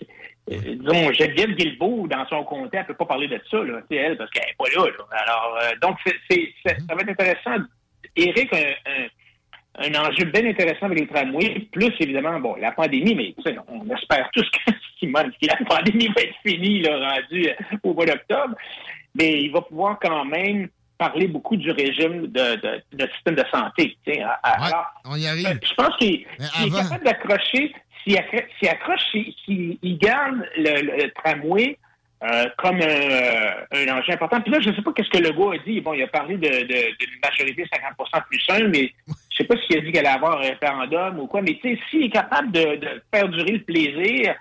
euh, 0.53 0.57
disons, 0.77 1.13
Geneviève 1.13 1.55
Guilbeault, 1.55 2.07
dans 2.09 2.27
son 2.29 2.43
comté, 2.45 2.79
elle 2.79 2.87
peut 2.87 2.95
pas 2.95 3.05
parler 3.05 3.29
de 3.29 3.39
ça, 3.51 3.59
là, 3.63 3.81
elle, 3.91 4.17
parce 4.17 4.31
qu'elle 4.31 4.45
est 4.49 4.57
pas 4.57 4.65
là, 4.75 4.87
là. 4.91 5.05
Alors, 5.23 5.59
euh, 5.63 5.71
donc, 5.83 5.99
c'est- 6.31 6.53
ça 6.65 6.95
va 6.95 7.03
être 7.03 7.11
intéressant. 7.11 7.63
Éric 8.17 8.53
a 8.55 8.57
un, 8.57 9.07
un, 9.79 9.95
enjeu 9.95 10.25
bien 10.27 10.47
intéressant 10.47 10.87
avec 10.87 11.01
les 11.01 11.07
tramways, 11.07 11.67
plus, 11.73 11.93
évidemment, 12.01 12.39
bon, 12.41 12.55
la 12.57 12.73
pandémie, 12.73 13.15
mais, 13.15 13.35
tu 13.37 13.43
sais, 13.51 13.57
on 13.69 13.89
espère 13.95 14.29
tous 14.33 14.49
que, 14.51 14.71
que 15.07 15.47
la 15.47 15.57
pandémie 15.67 16.09
va 16.09 16.23
être 16.23 16.35
finie, 16.47 16.81
là, 16.81 17.15
rendue 17.15 17.49
euh, 17.49 17.77
au 17.83 17.95
mois 17.95 18.07
d'octobre, 18.07 18.55
mais 19.15 19.43
il 19.43 19.53
va 19.53 19.61
pouvoir 19.63 19.99
quand 20.01 20.25
même 20.25 20.69
parler 20.97 21.27
beaucoup 21.27 21.57
du 21.57 21.71
régime 21.73 22.29
de, 22.29 22.55
de, 22.57 22.83
de 22.93 23.09
système 23.15 23.35
de 23.35 23.45
santé. 23.53 23.97
Alors, 24.43 24.87
On 25.07 25.17
y 25.17 25.27
arrive. 25.27 25.47
euh, 25.49 25.55
je 25.63 25.75
pense 25.75 25.97
qu'il 25.97 26.21
est 26.21 26.71
capable 26.83 27.05
d'accrocher, 27.05 27.75
s'il 28.05 28.15
accro- 28.17 28.45
s'il 28.59 28.69
accroche, 28.69 29.01
s'il 29.11 29.35
s'il- 29.45 29.79
il 29.83 29.99
garde 29.99 30.47
le, 30.57 30.83
le 31.05 31.11
tramway 31.13 31.77
euh, 32.23 32.47
comme 32.59 32.77
un, 32.77 32.81
euh, 32.81 33.51
un 33.73 33.99
enjeu 33.99 34.13
important. 34.13 34.41
Puis 34.41 34.53
là, 34.53 34.61
je 34.61 34.71
ne 34.71 34.75
sais 34.77 34.83
pas 34.83 34.93
qu'est-ce 34.95 35.11
que 35.11 35.19
Legault 35.19 35.51
a 35.51 35.59
dit. 35.59 35.81
Bon, 35.81 35.93
il 35.95 36.03
a 36.03 36.07
parlé 36.07 36.37
de- 36.37 36.49
de- 36.49 36.97
d'une 36.97 37.19
majorité 37.23 37.65
50% 37.65 38.23
plus 38.31 38.45
1, 38.49 38.69
mais 38.69 38.93
je 39.35 39.43
sais 39.43 39.49
pas 39.49 39.57
s'il 39.67 39.77
a 39.77 39.81
dit 39.81 39.91
qu'elle 39.91 40.07
allait 40.07 40.17
avoir 40.17 40.39
un 40.39 40.43
référendum 40.43 41.19
ou 41.19 41.27
quoi. 41.27 41.43
Mais 41.43 41.59
tu 41.61 41.75
sais, 41.75 41.81
s'il 41.91 42.05
est 42.05 42.11
capable 42.11 42.53
de, 42.53 42.77
de 42.77 43.03
faire 43.13 43.29
durer 43.29 43.53
le 43.53 43.65
plaisir 43.65 44.35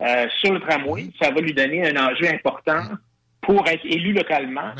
euh, 0.00 0.26
sur 0.38 0.54
le 0.54 0.60
tramway, 0.60 1.10
ça 1.20 1.30
va 1.30 1.40
lui 1.40 1.52
donner 1.52 1.86
un 1.86 2.08
enjeu 2.08 2.26
important 2.32 2.82
pour 3.42 3.66
être 3.68 3.84
élu 3.84 4.14
localement. 4.14 4.72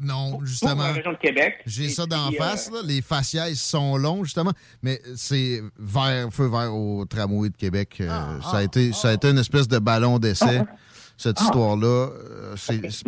Non, 0.00 0.32
pour 0.32 0.44
justement. 0.44 0.82
la 0.82 0.92
région 0.92 1.12
de 1.12 1.18
Québec. 1.18 1.60
J'ai 1.64 1.88
ça 1.88 2.06
d'en 2.06 2.32
euh, 2.32 2.36
face, 2.36 2.68
là. 2.72 2.80
les 2.84 3.00
faciès 3.00 3.54
sont 3.54 3.96
longs, 3.96 4.24
justement, 4.24 4.50
mais 4.82 5.00
c'est 5.14 5.62
vert, 5.78 6.28
feu 6.32 6.48
vert 6.48 6.74
au 6.74 7.04
tramway 7.04 7.50
de 7.50 7.56
Québec. 7.56 7.98
euh, 8.00 8.40
ça, 8.40 8.56
a 8.56 8.62
été, 8.64 8.92
ça 8.92 9.10
a 9.10 9.12
été 9.12 9.30
une 9.30 9.38
espèce 9.38 9.68
de 9.68 9.78
ballon 9.78 10.18
d'essai, 10.18 10.62
cette 11.16 11.40
histoire-là. 11.40 12.08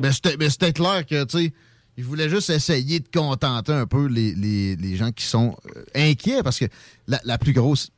Mais 0.00 0.10
mais 0.38 0.50
c'était 0.50 0.72
clair 0.72 1.04
que, 1.04 1.24
tu 1.24 1.46
sais, 1.46 1.52
il 1.96 2.04
voulait 2.04 2.28
juste 2.28 2.50
essayer 2.50 3.00
de 3.00 3.08
contenter 3.12 3.72
un 3.72 3.86
peu 3.86 4.06
les, 4.06 4.34
les- 4.34 4.76
les 4.76 4.96
gens 4.96 5.12
qui 5.12 5.24
sont 5.24 5.56
euh, 5.76 5.82
inquiets, 5.94 6.42
parce 6.42 6.58
que 6.58 6.66
la, 7.06 7.20
la 7.24 7.38
plus 7.38 7.52
grosse 7.52 7.90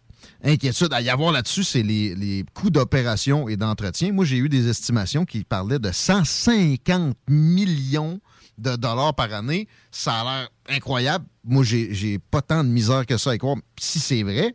inquiétude 0.44 0.92
à 0.92 1.00
y 1.00 1.10
avoir 1.10 1.32
là-dessus, 1.32 1.64
c'est 1.64 1.82
les, 1.82 2.14
les 2.14 2.44
coûts 2.54 2.70
d'opération 2.70 3.48
et 3.48 3.56
d'entretien. 3.56 4.12
Moi, 4.12 4.24
j'ai 4.24 4.36
eu 4.38 4.48
des 4.48 4.68
estimations 4.68 5.24
qui 5.24 5.42
parlaient 5.44 5.78
de 5.80 5.90
150 5.90 7.16
millions 7.28 8.20
de 8.56 8.76
dollars 8.76 9.14
par 9.14 9.32
année. 9.32 9.68
Ça 9.90 10.20
a 10.20 10.24
l'air 10.24 10.48
incroyable. 10.68 11.24
Moi, 11.44 11.64
j'ai 11.64 12.18
pas 12.18 12.42
tant 12.42 12.62
de 12.64 12.68
misère 12.68 13.06
que 13.06 13.16
ça 13.16 13.30
à 13.30 13.38
croire. 13.38 13.56
Si 13.80 13.98
c'est 14.00 14.22
vrai, 14.22 14.54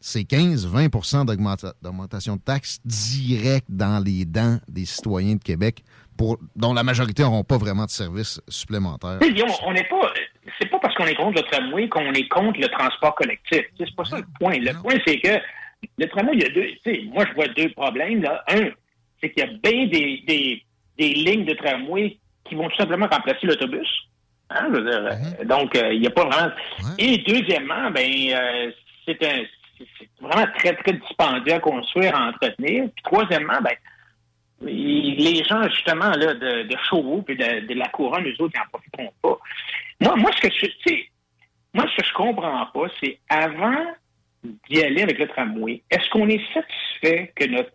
c'est 0.00 0.22
15-20 0.22 1.24
d'augmenta- 1.24 1.74
d'augmentation 1.82 2.36
de 2.36 2.40
taxes 2.40 2.78
directes 2.84 3.66
dans 3.68 4.02
les 4.02 4.24
dents 4.24 4.58
des 4.68 4.84
citoyens 4.84 5.34
de 5.36 5.42
Québec, 5.42 5.82
pour, 6.16 6.38
dont 6.54 6.72
la 6.72 6.82
majorité 6.82 7.22
n'auront 7.22 7.44
pas 7.44 7.58
vraiment 7.58 7.84
de 7.84 7.90
services 7.90 8.40
supplémentaires. 8.48 9.18
Guillaume, 9.20 9.50
on 9.64 9.72
n'est 9.72 9.84
pas. 9.84 10.12
C'est 10.60 10.70
pas 10.70 10.78
parce 10.78 10.94
qu'on 10.94 11.06
est 11.06 11.14
contre 11.14 11.42
le 11.42 11.50
tramway 11.50 11.88
qu'on 11.88 12.12
est 12.12 12.28
contre 12.28 12.60
le 12.60 12.68
transport 12.68 13.14
collectif. 13.14 13.62
C'est 13.78 13.94
pas 13.94 14.04
ça 14.04 14.18
le 14.18 14.24
point. 14.38 14.54
Le 14.58 14.72
point, 14.80 14.94
c'est 15.06 15.18
que 15.18 15.38
le 15.98 16.06
tramway, 16.08 16.32
il 16.34 16.42
y 16.42 16.46
a 16.46 16.48
deux, 16.50 17.10
moi, 17.12 17.24
je 17.28 17.34
vois 17.34 17.48
deux 17.48 17.68
problèmes, 17.70 18.22
là. 18.22 18.42
Un, 18.48 18.70
c'est 19.20 19.30
qu'il 19.30 19.44
y 19.44 19.46
a 19.46 19.52
bien 19.62 19.86
des, 19.86 20.22
des, 20.26 20.62
des 20.98 21.14
lignes 21.14 21.44
de 21.44 21.54
tramway 21.54 22.18
qui 22.44 22.54
vont 22.54 22.68
tout 22.68 22.76
simplement 22.76 23.06
remplacer 23.10 23.46
l'autobus. 23.46 23.88
Hein, 24.50 24.68
je 24.70 24.78
veux 24.78 24.90
dire, 24.90 25.18
euh, 25.40 25.44
Donc, 25.44 25.74
euh, 25.74 25.92
il 25.92 26.00
n'y 26.00 26.06
a 26.06 26.10
pas 26.10 26.24
vraiment... 26.24 26.52
Et 26.98 27.18
deuxièmement, 27.18 27.90
ben, 27.90 28.08
euh, 28.32 28.70
c'est 29.04 29.22
un... 29.24 29.42
C'est 29.78 30.08
vraiment 30.22 30.46
très, 30.56 30.74
très 30.74 30.94
dispendieux 30.94 31.52
à 31.52 31.60
construire, 31.60 32.16
à 32.16 32.28
entretenir. 32.28 32.84
Puis 32.94 33.02
troisièmement, 33.04 33.60
ben, 33.62 33.74
les 34.62 35.44
gens, 35.44 35.62
justement, 35.68 36.10
là, 36.10 36.34
de, 36.34 36.62
de 36.62 36.76
Chauveau 36.88 37.24
et 37.28 37.34
de, 37.34 37.66
de, 37.66 37.74
la 37.74 37.88
couronne, 37.88 38.24
les 38.24 38.40
autres, 38.40 38.54
ils 38.54 38.58
n'en 38.58 38.66
profiteront 38.72 39.12
pas. 39.22 39.38
Moi, 40.00 40.16
moi, 40.16 40.30
ce 40.36 40.48
que 40.48 40.54
je, 40.54 40.92
moi, 41.74 41.84
ce 41.90 42.02
que 42.02 42.08
je 42.08 42.12
comprends 42.14 42.66
pas, 42.66 42.86
c'est 43.02 43.18
avant 43.28 43.84
d'y 44.44 44.82
aller 44.82 45.02
avec 45.02 45.18
le 45.18 45.28
tramway, 45.28 45.82
est-ce 45.90 46.08
qu'on 46.10 46.28
est 46.28 46.40
satisfait 46.54 47.32
que 47.34 47.44
notre 47.46 47.72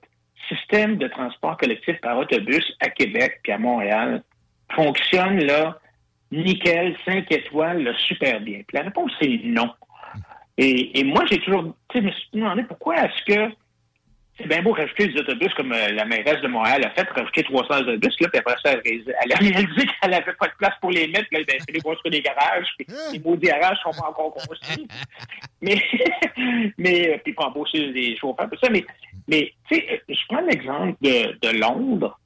système 0.47 0.97
de 0.97 1.07
transport 1.07 1.57
collectif 1.57 1.99
par 2.01 2.17
autobus 2.17 2.65
à 2.79 2.89
Québec 2.89 3.39
puis 3.43 3.51
à 3.51 3.57
Montréal 3.57 4.23
fonctionne 4.73 5.43
là, 5.43 5.77
nickel, 6.31 6.95
5 7.05 7.31
étoiles, 7.31 7.83
là, 7.83 7.93
super 7.97 8.39
bien? 8.41 8.61
Puis 8.67 8.77
la 8.77 8.83
réponse, 8.83 9.11
c'est 9.21 9.39
non. 9.43 9.71
Et, 10.57 10.99
et 10.99 11.03
moi, 11.03 11.23
j'ai 11.29 11.39
toujours, 11.39 11.75
tu 11.89 11.99
sais, 11.99 12.05
me 12.05 12.11
suis 12.11 12.29
demandé 12.33 12.63
pourquoi 12.63 12.95
est-ce 12.95 13.23
que 13.25 13.53
c'est 14.41 14.47
bien 14.47 14.61
beau 14.61 14.71
rajouter 14.71 15.07
des 15.07 15.19
autobus 15.19 15.53
comme 15.55 15.71
euh, 15.71 15.91
la 15.91 16.05
mairesse 16.05 16.41
de 16.41 16.47
Montréal 16.47 16.83
a 16.85 16.89
fait, 16.91 17.07
rajouter 17.09 17.43
300 17.43 17.81
autobus, 17.81 18.15
là, 18.19 18.29
puis 18.29 18.39
après 18.39 18.55
ça, 18.63 18.73
elle, 18.83 19.31
a 19.31 19.35
réalisé 19.35 19.85
qu'elle 20.01 20.11
n'avait 20.11 20.33
pas 20.33 20.47
de 20.47 20.53
place 20.57 20.73
pour 20.81 20.91
les 20.91 21.07
mettre, 21.07 21.27
là, 21.31 21.39
ben, 21.47 21.57
elle 21.67 21.75
fait 21.75 21.81
construire 21.81 22.11
des 22.11 22.21
garages, 22.21 22.67
puis 22.77 22.87
les 23.13 23.19
maudits 23.19 23.47
garages 23.47 23.77
sont 23.83 23.91
pas 23.91 24.09
encore 24.09 24.33
construits. 24.33 24.87
mais, 25.61 25.81
mais, 26.77 27.13
euh, 27.13 27.17
puis 27.23 27.33
pas 27.33 27.45
embaucher 27.45 27.91
des 27.91 28.17
chauffeurs, 28.17 28.49
tout 28.49 28.57
ça, 28.61 28.69
mais, 28.69 28.85
mais 29.27 29.53
tu 29.69 29.75
sais, 29.75 29.87
euh, 29.91 30.13
je 30.13 30.21
prends 30.27 30.41
l'exemple 30.41 30.97
de, 31.01 31.37
de 31.41 31.57
Londres. 31.59 32.17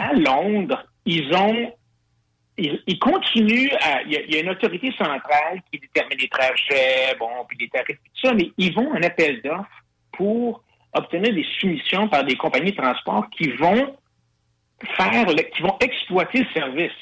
À 0.00 0.12
Londres, 0.12 0.84
ils 1.06 1.32
ont 1.34 1.72
ils, 2.58 2.82
ils 2.86 2.98
continuent 2.98 3.70
à. 3.80 4.02
Il 4.02 4.12
y, 4.12 4.16
a, 4.16 4.20
il 4.22 4.34
y, 4.34 4.36
a, 4.36 4.40
une 4.40 4.50
autorité 4.50 4.90
centrale 4.98 5.62
qui 5.70 5.78
détermine 5.78 6.18
les 6.18 6.28
trajets, 6.28 7.14
bon, 7.18 7.28
puis 7.46 7.56
les 7.60 7.68
tarifs, 7.68 7.96
tout 7.96 8.26
ça, 8.26 8.34
mais 8.34 8.50
ils 8.58 8.74
vont 8.74 8.90
en 8.90 9.02
appel 9.02 9.40
d'offres 9.42 9.84
pour 10.12 10.64
obtenir 10.94 11.34
des 11.34 11.46
soumissions 11.58 12.08
par 12.08 12.24
des 12.24 12.36
compagnies 12.36 12.72
de 12.72 12.76
transport 12.76 13.28
qui 13.30 13.50
vont 13.52 13.96
faire, 14.96 15.26
le, 15.26 15.42
qui 15.54 15.62
vont 15.62 15.76
exploiter 15.80 16.40
le 16.40 16.46
service. 16.52 16.92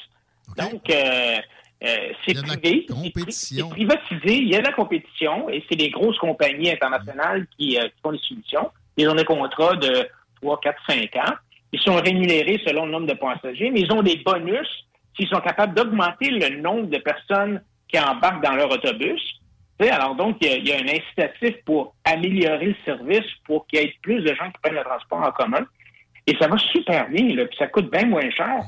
Okay. 0.49 0.61
Donc, 0.61 0.89
euh, 0.89 1.37
euh, 1.83 2.09
c'est 2.25 2.33
privé, 2.33 2.87
c'est 3.29 3.69
privatisé, 3.69 4.35
il 4.37 4.49
y 4.49 4.55
a 4.55 4.59
de 4.59 4.65
la 4.65 4.73
compétition 4.73 5.47
et 5.49 5.63
c'est 5.69 5.75
des 5.75 5.91
grosses 5.91 6.17
compagnies 6.17 6.71
internationales 6.71 7.45
qui, 7.57 7.77
euh, 7.77 7.83
qui 7.83 8.01
font 8.01 8.11
des 8.11 8.19
soumissions. 8.19 8.71
Ils 8.97 9.07
ont 9.07 9.15
des 9.15 9.25
contrats 9.25 9.75
de 9.75 10.07
3, 10.41 10.59
4, 10.59 10.77
5 10.89 11.15
ans. 11.17 11.33
Ils 11.71 11.79
sont 11.81 11.95
rémunérés 11.95 12.59
selon 12.65 12.85
le 12.85 12.91
nombre 12.93 13.07
de 13.07 13.13
passagers, 13.13 13.69
mais 13.69 13.81
ils 13.81 13.91
ont 13.91 14.01
des 14.01 14.17
bonus 14.17 14.67
s'ils 15.15 15.27
sont 15.27 15.41
capables 15.41 15.75
d'augmenter 15.75 16.31
le 16.31 16.61
nombre 16.61 16.87
de 16.87 16.97
personnes 16.97 17.61
qui 17.87 17.99
embarquent 17.99 18.43
dans 18.43 18.55
leur 18.55 18.71
autobus. 18.71 19.21
Alors 19.79 20.15
donc, 20.15 20.37
il 20.41 20.47
y, 20.47 20.51
a, 20.51 20.57
il 20.57 20.67
y, 20.67 20.71
a, 20.71 20.77
un 20.77 20.87
incitatif 20.87 21.63
pour 21.65 21.95
améliorer 22.03 22.67
le 22.67 22.75
service, 22.83 23.25
pour 23.45 23.67
qu'il 23.67 23.79
y 23.79 23.83
ait 23.83 23.93
plus 24.01 24.21
de 24.21 24.33
gens 24.33 24.51
qui 24.51 24.59
prennent 24.61 24.75
le 24.75 24.83
transport 24.83 25.21
en 25.21 25.31
commun. 25.31 25.65
Et 26.25 26.35
ça 26.39 26.47
va 26.47 26.57
super 26.57 27.09
bien, 27.09 27.35
là, 27.35 27.45
puis 27.45 27.57
ça 27.57 27.67
coûte 27.67 27.89
bien 27.91 28.05
moins 28.05 28.29
cher. 28.31 28.63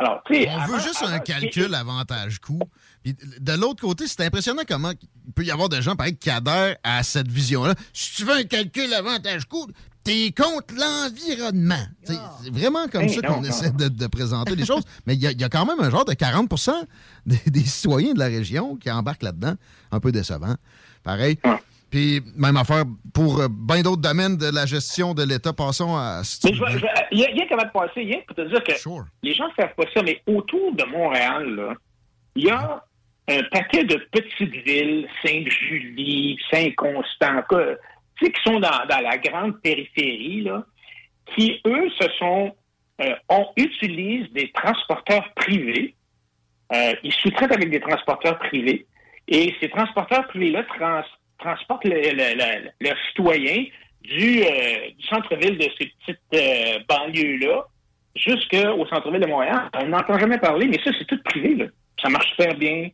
Alors, 0.00 0.22
On 0.30 0.34
avant, 0.34 0.72
veut 0.74 0.80
juste 0.80 1.02
avant, 1.02 1.12
un 1.12 1.18
calcul 1.18 1.74
avantage-coût. 1.74 2.60
De 3.04 3.52
l'autre 3.60 3.80
côté, 3.80 4.06
c'est 4.06 4.24
impressionnant 4.24 4.62
comment 4.68 4.92
il 4.92 5.32
peut 5.32 5.44
y 5.44 5.50
avoir 5.50 5.68
des 5.68 5.82
gens, 5.82 5.96
pareil, 5.96 6.16
qui 6.16 6.30
adhèrent 6.30 6.76
à 6.84 7.02
cette 7.02 7.28
vision-là. 7.28 7.74
Si 7.92 8.14
tu 8.14 8.24
veux 8.24 8.34
un 8.34 8.44
calcul 8.44 8.92
avantage-coût, 8.94 9.66
t'es 10.08 10.32
contre 10.32 10.74
l'environnement. 10.74 11.86
C'est 12.02 12.50
vraiment 12.50 12.88
comme 12.88 13.02
Ben 13.02 13.08
hey, 13.08 13.14
ça 13.14 13.22
qu'on 13.22 13.44
essaie 13.44 13.70
de, 13.70 13.88
de, 13.88 14.06
présenter 14.06 14.56
les 14.56 14.64
choses. 14.64 14.84
Mais 15.06 15.14
il 15.14 15.22
y, 15.22 15.34
y, 15.34 15.44
a 15.44 15.48
quand 15.48 15.66
même 15.66 15.80
un 15.80 15.90
genre 15.90 16.04
de 16.04 16.14
40 16.14 16.48
des, 17.26 17.38
des, 17.46 17.60
citoyens 17.60 18.14
de 18.14 18.18
la 18.18 18.26
région 18.26 18.76
qui 18.76 18.90
embarquent 18.90 19.22
là-dedans. 19.22 19.54
Un 19.90 20.00
peu 20.00 20.12
décevant. 20.12 20.54
Pareil. 21.02 21.38
Ouais. 21.44 21.56
Puis, 21.90 22.22
même 22.36 22.56
affaire 22.56 22.84
pour 23.14 23.40
euh, 23.40 23.48
bien 23.50 23.82
d'autres 23.82 24.02
domaines 24.02 24.36
de 24.36 24.50
la 24.52 24.66
gestion 24.66 25.14
de 25.14 25.22
l'État. 25.22 25.52
Passons 25.52 25.96
à. 25.96 26.22
Il 26.44 27.18
y 27.18 27.24
a, 27.24 27.30
y 27.30 27.40
a 27.40 27.46
comment 27.48 27.62
de 27.62 27.70
passer, 27.70 28.02
il 28.02 28.10
y 28.10 28.14
a 28.14 28.18
pour 28.26 28.36
te 28.36 28.42
dire 28.42 28.62
que 28.62 28.76
sure. 28.76 29.06
les 29.22 29.32
gens 29.34 29.48
ne 29.48 29.54
savent 29.62 29.74
pas 29.74 29.84
ça, 29.94 30.02
mais 30.02 30.20
autour 30.26 30.72
de 30.74 30.84
Montréal, 30.84 31.76
il 32.36 32.44
y 32.44 32.50
a 32.50 32.84
un 33.28 33.42
paquet 33.50 33.84
de 33.84 33.96
petites 34.10 34.66
villes, 34.66 35.06
Sainte-Julie, 35.24 36.38
Saint-Constant, 36.50 37.42
qui 38.26 38.42
sont 38.44 38.60
dans, 38.60 38.86
la 38.88 39.18
grande 39.18 39.60
périphérie, 39.60 40.46
qui, 41.34 41.60
eux, 41.66 41.88
se 41.98 42.08
sont, 42.18 42.54
euh, 43.00 43.14
on 43.28 43.46
des 44.32 44.50
transporteurs 44.52 45.32
privés. 45.34 45.94
Euh, 46.72 46.94
ils 47.02 47.12
sous-traitent 47.12 47.54
avec 47.54 47.70
des 47.70 47.80
transporteurs 47.80 48.38
privés. 48.38 48.86
Et 49.26 49.54
ces 49.60 49.68
transporteurs 49.68 50.26
privés-là 50.28 50.64
trans, 50.64 51.02
transportent 51.38 51.84
le, 51.84 52.00
le, 52.80 52.94
euh, 54.42 54.90
du 54.96 55.06
centre-ville 55.06 55.58
de 55.58 55.68
ces 55.78 55.86
petites 55.86 56.20
euh, 56.34 56.78
banlieues-là 56.88 57.64
jusqu'au 58.16 58.86
centre-ville 58.86 59.20
de 59.20 59.26
Montréal. 59.26 59.68
On 59.74 59.86
n'entend 59.86 60.18
jamais 60.18 60.38
parler, 60.38 60.66
mais 60.66 60.78
ça, 60.82 60.90
c'est 60.98 61.06
tout 61.06 61.22
privé. 61.24 61.68
Ça 62.02 62.08
marche 62.08 62.28
super 62.30 62.54
bien. 62.54 62.88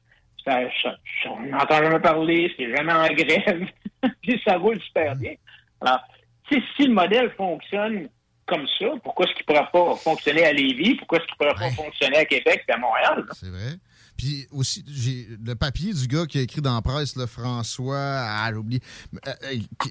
Ça, 0.45 0.61
ça, 0.83 0.97
on 1.31 1.47
n'entend 1.47 1.83
jamais 1.83 2.01
parler, 2.01 2.53
c'est 2.57 2.75
jamais 2.75 2.93
en 2.93 3.07
grève. 3.07 3.67
puis 4.23 4.41
ça 4.45 4.59
roule 4.59 4.81
super 4.83 5.17
bien. 5.17 5.35
Alors, 5.81 6.01
si 6.49 6.87
le 6.87 6.93
modèle 6.93 7.31
fonctionne 7.37 8.09
comme 8.47 8.67
ça, 8.79 8.87
pourquoi 9.03 9.27
est-ce 9.27 9.35
qu'il 9.35 9.45
ne 9.49 9.55
pourrait 9.55 9.71
pas 9.73 9.97
fonctionner 9.97 10.45
à 10.45 10.53
Lévis? 10.53 10.97
Pourquoi 10.97 11.19
est-ce 11.19 11.27
qu'il 11.27 11.47
ne 11.47 11.53
ouais. 11.53 11.59
pas 11.59 11.71
fonctionner 11.71 12.17
à 12.19 12.25
Québec 12.25 12.65
et 12.69 12.73
à 12.73 12.77
Montréal? 12.77 13.25
C'est 13.33 13.49
vrai. 13.49 13.79
Puis 14.17 14.47
aussi, 14.53 14.85
j'ai 14.87 15.27
le 15.45 15.55
papier 15.55 15.93
du 15.93 16.07
gars 16.07 16.27
qui 16.27 16.39
a 16.39 16.43
écrit 16.43 16.61
dans 16.61 16.75
la 16.75 16.83
presse, 16.83 17.17
là, 17.17 17.27
François, 17.27 17.99
ah, 17.99 18.51
j'oublie, 18.53 18.81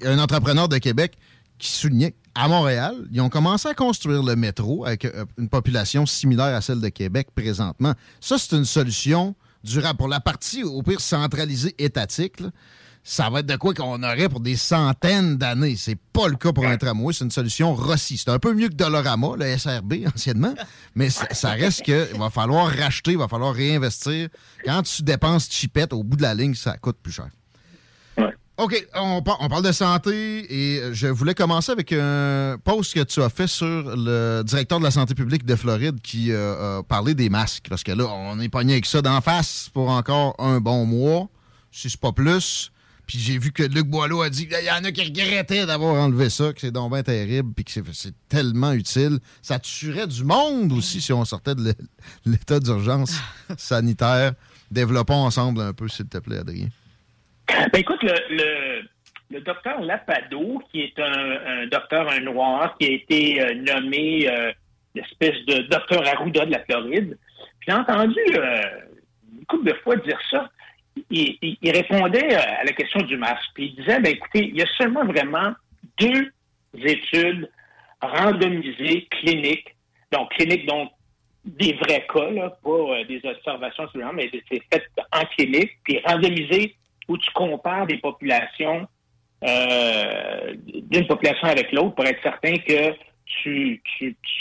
un 0.02 0.18
entrepreneur 0.18 0.68
de 0.68 0.78
Québec 0.78 1.16
qui 1.58 1.70
soulignait 1.70 2.14
à 2.34 2.48
Montréal, 2.48 2.96
ils 3.12 3.20
ont 3.20 3.28
commencé 3.28 3.68
à 3.68 3.74
construire 3.74 4.22
le 4.22 4.34
métro 4.34 4.84
avec 4.84 5.06
une 5.38 5.48
population 5.48 6.04
similaire 6.04 6.54
à 6.54 6.60
celle 6.60 6.80
de 6.80 6.88
Québec 6.88 7.28
présentement. 7.34 7.94
Ça, 8.20 8.38
c'est 8.38 8.56
une 8.56 8.64
solution 8.64 9.36
durable. 9.64 9.98
Pour 9.98 10.08
la 10.08 10.20
partie, 10.20 10.62
au 10.62 10.82
pire, 10.82 11.00
centralisée 11.00 11.74
étatique, 11.78 12.40
là, 12.40 12.50
ça 13.06 13.28
va 13.28 13.40
être 13.40 13.46
de 13.46 13.56
quoi 13.56 13.74
qu'on 13.74 14.02
aurait 14.02 14.30
pour 14.30 14.40
des 14.40 14.56
centaines 14.56 15.36
d'années. 15.36 15.76
C'est 15.76 15.98
pas 16.12 16.26
le 16.26 16.36
cas 16.36 16.52
pour 16.52 16.64
un 16.66 16.78
tramway, 16.78 17.12
c'est 17.12 17.24
une 17.24 17.30
solution 17.30 17.74
Rossi. 17.74 18.16
C'est 18.16 18.30
un 18.30 18.38
peu 18.38 18.54
mieux 18.54 18.68
que 18.68 18.74
Dolorama, 18.74 19.36
le 19.36 19.58
SRB 19.58 20.06
anciennement, 20.14 20.54
mais 20.94 21.10
ça 21.10 21.50
reste 21.50 21.82
qu'il 21.82 22.18
va 22.18 22.30
falloir 22.30 22.66
racheter, 22.68 23.12
il 23.12 23.18
va 23.18 23.28
falloir 23.28 23.54
réinvestir. 23.54 24.28
Quand 24.64 24.82
tu 24.82 25.02
dépenses 25.02 25.50
chipette, 25.50 25.92
au 25.92 26.02
bout 26.02 26.16
de 26.16 26.22
la 26.22 26.34
ligne, 26.34 26.54
ça 26.54 26.78
coûte 26.78 26.96
plus 27.02 27.12
cher. 27.12 27.28
OK, 28.56 28.86
on, 28.94 29.20
on, 29.40 29.48
parle 29.48 29.64
de 29.64 29.72
santé 29.72 30.46
et 30.48 30.94
je 30.94 31.08
voulais 31.08 31.34
commencer 31.34 31.72
avec 31.72 31.92
un 31.92 32.56
post 32.62 32.94
que 32.94 33.00
tu 33.00 33.20
as 33.20 33.28
fait 33.28 33.48
sur 33.48 33.66
le 33.96 34.42
directeur 34.44 34.78
de 34.78 34.84
la 34.84 34.92
santé 34.92 35.16
publique 35.16 35.44
de 35.44 35.56
Floride 35.56 36.00
qui 36.00 36.30
euh, 36.30 36.78
a 36.78 36.82
parlé 36.84 37.16
des 37.16 37.30
masques. 37.30 37.66
Parce 37.68 37.82
que 37.82 37.90
là, 37.90 38.06
on 38.06 38.38
est 38.38 38.48
pogné 38.48 38.74
avec 38.74 38.86
ça 38.86 39.02
d'en 39.02 39.20
face 39.20 39.70
pour 39.74 39.90
encore 39.90 40.36
un 40.38 40.60
bon 40.60 40.86
mois, 40.86 41.28
si 41.72 41.90
c'est 41.90 42.00
pas 42.00 42.12
plus. 42.12 42.70
Puis 43.08 43.18
j'ai 43.18 43.38
vu 43.38 43.50
que 43.50 43.64
Luc 43.64 43.88
Boileau 43.88 44.22
a 44.22 44.30
dit 44.30 44.46
qu'il 44.46 44.64
y 44.64 44.70
en 44.70 44.84
a 44.84 44.92
qui 44.92 45.02
regrettaient 45.02 45.66
d'avoir 45.66 45.96
enlevé 45.96 46.30
ça, 46.30 46.52
que 46.52 46.60
c'est 46.60 46.70
donc 46.70 46.92
bien 46.92 47.02
terrible, 47.02 47.52
puis 47.54 47.64
que 47.64 47.72
c'est 47.92 48.14
tellement 48.28 48.70
utile. 48.70 49.18
Ça 49.42 49.58
tuerait 49.58 50.06
du 50.06 50.22
monde 50.22 50.72
aussi 50.72 51.00
si 51.00 51.12
on 51.12 51.24
sortait 51.24 51.56
de 51.56 51.74
l'état 52.24 52.60
d'urgence 52.60 53.16
sanitaire. 53.58 54.34
Développons 54.70 55.24
ensemble 55.24 55.60
un 55.60 55.72
peu, 55.72 55.88
s'il 55.88 56.06
te 56.06 56.18
plaît, 56.18 56.38
Adrien. 56.38 56.68
Ben 57.48 57.80
écoute, 57.80 58.02
le, 58.02 58.82
le, 59.30 59.40
docteur 59.40 59.80
Lapado, 59.80 60.62
qui 60.70 60.82
est 60.82 60.98
un, 60.98 61.66
docteur, 61.66 62.10
un 62.10 62.20
noir, 62.20 62.76
qui 62.78 62.86
a 62.86 62.90
été 62.90 63.42
euh, 63.42 63.54
nommé 63.54 64.28
euh, 64.28 64.52
l'espèce 64.94 65.44
de 65.46 65.62
docteur 65.68 66.06
Arruda 66.06 66.46
de 66.46 66.52
la 66.52 66.64
Floride, 66.64 67.18
j'ai 67.66 67.72
entendu 67.72 68.20
euh, 68.36 68.62
une 69.38 69.46
couple 69.46 69.70
de 69.70 69.74
fois 69.82 69.96
dire 69.96 70.18
ça. 70.30 70.48
Il, 71.10 71.38
répondait 71.64 72.34
à 72.34 72.64
la 72.64 72.72
question 72.72 73.00
du 73.00 73.16
masque. 73.16 73.50
Puis 73.54 73.66
il 73.66 73.74
disait, 73.76 74.00
ben 74.00 74.12
écoutez, 74.12 74.46
il 74.46 74.56
y 74.56 74.62
a 74.62 74.66
seulement 74.78 75.04
vraiment 75.04 75.52
deux 75.98 76.30
études 76.74 77.50
randomisées 78.00 79.06
cliniques. 79.10 79.74
Donc, 80.12 80.30
cliniques, 80.30 80.66
donc, 80.66 80.90
des 81.44 81.74
vrais 81.74 82.06
cas, 82.12 82.30
là, 82.30 82.56
pas 82.62 82.70
euh, 82.70 83.04
des 83.04 83.20
observations 83.24 83.88
mais 84.14 84.30
c'est 84.48 84.62
fait 84.72 84.86
en 85.12 85.24
clinique, 85.36 85.72
puis 85.84 86.00
randomisées 86.06 86.76
où 87.08 87.18
tu 87.18 87.30
compares 87.32 87.86
des 87.86 87.98
populations 87.98 88.86
euh, 89.44 90.54
d'une 90.66 91.06
population 91.06 91.48
avec 91.48 91.70
l'autre 91.72 91.94
pour 91.94 92.06
être 92.06 92.22
certain 92.22 92.56
que 92.56 92.94
tu, 93.26 93.82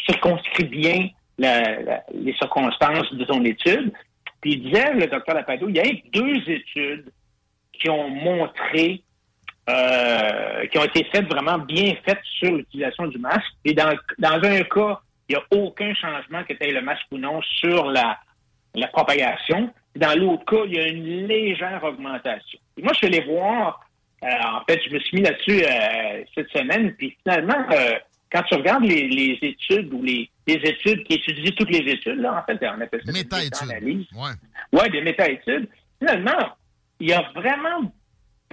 circonscris 0.06 0.66
bien 0.66 1.08
les 1.38 2.34
circonstances 2.38 3.14
de 3.14 3.26
ton 3.26 3.44
étude. 3.44 3.92
Puis 4.40 4.54
il 4.54 4.64
disait, 4.64 4.94
le 4.94 5.08
docteur 5.08 5.36
Lapado, 5.36 5.68
il 5.68 5.76
y 5.76 5.80
a 5.80 5.84
deux 6.14 6.38
études 6.50 7.12
qui 7.74 7.90
ont 7.90 8.10
montré 8.10 9.04
euh, 9.70 10.68
qui 10.68 10.78
ont 10.78 10.84
été 10.84 11.06
faites 11.06 11.26
vraiment 11.26 11.58
bien 11.58 11.94
faites 12.06 12.20
sur 12.38 12.52
l'utilisation 12.52 13.08
du 13.08 13.18
masque. 13.18 13.54
Et 13.64 13.74
dans, 13.74 13.94
dans 14.20 14.44
un 14.44 14.62
cas, 14.64 15.00
il 15.30 15.36
n'y 15.36 15.36
a 15.36 15.44
aucun 15.52 15.94
changement 15.94 16.44
que 16.44 16.54
tu 16.54 16.64
aies 16.64 16.74
le 16.74 16.82
masque 16.82 17.06
ou 17.12 17.18
non 17.18 17.42
sur 17.42 17.86
la, 17.86 18.20
la 18.76 18.88
propagation. 18.88 19.72
Dans 19.96 20.18
l'autre 20.18 20.46
cas, 20.46 20.64
il 20.66 20.74
y 20.74 20.80
a 20.80 20.88
une 20.88 21.28
légère 21.28 21.84
augmentation. 21.84 22.60
Et 22.78 22.82
moi, 22.82 22.94
je 22.94 22.98
suis 22.98 23.08
allé 23.08 23.22
voir, 23.22 23.80
euh, 24.24 24.28
en 24.28 24.64
fait, 24.68 24.82
je 24.88 24.94
me 24.94 25.00
suis 25.00 25.18
mis 25.18 25.24
là-dessus 25.24 25.64
euh, 25.64 26.24
cette 26.34 26.50
semaine, 26.50 26.94
puis 26.96 27.16
finalement, 27.24 27.66
euh, 27.72 27.94
quand 28.32 28.42
tu 28.44 28.56
regardes 28.56 28.84
les, 28.84 29.08
les 29.08 29.38
études 29.42 29.94
ou 29.94 30.02
les, 30.02 30.30
les 30.48 30.56
études 30.56 31.04
qui 31.04 31.14
étudient 31.14 31.52
toutes 31.56 31.70
les 31.70 31.92
études, 31.92 32.20
là, 32.20 32.40
en 32.40 32.44
fait, 32.44 32.60
on 32.68 32.82
appelle 32.82 33.02
ça 33.06 33.12
des 33.12 33.20
méta-analyses. 33.20 34.08
Ouais. 34.16 34.80
Ouais, 34.80 34.90
des 34.90 35.02
méta-études. 35.02 35.68
Finalement, 36.00 36.50
il 37.00 37.10
y 37.10 37.14
a 37.14 37.22
vraiment 37.36 37.94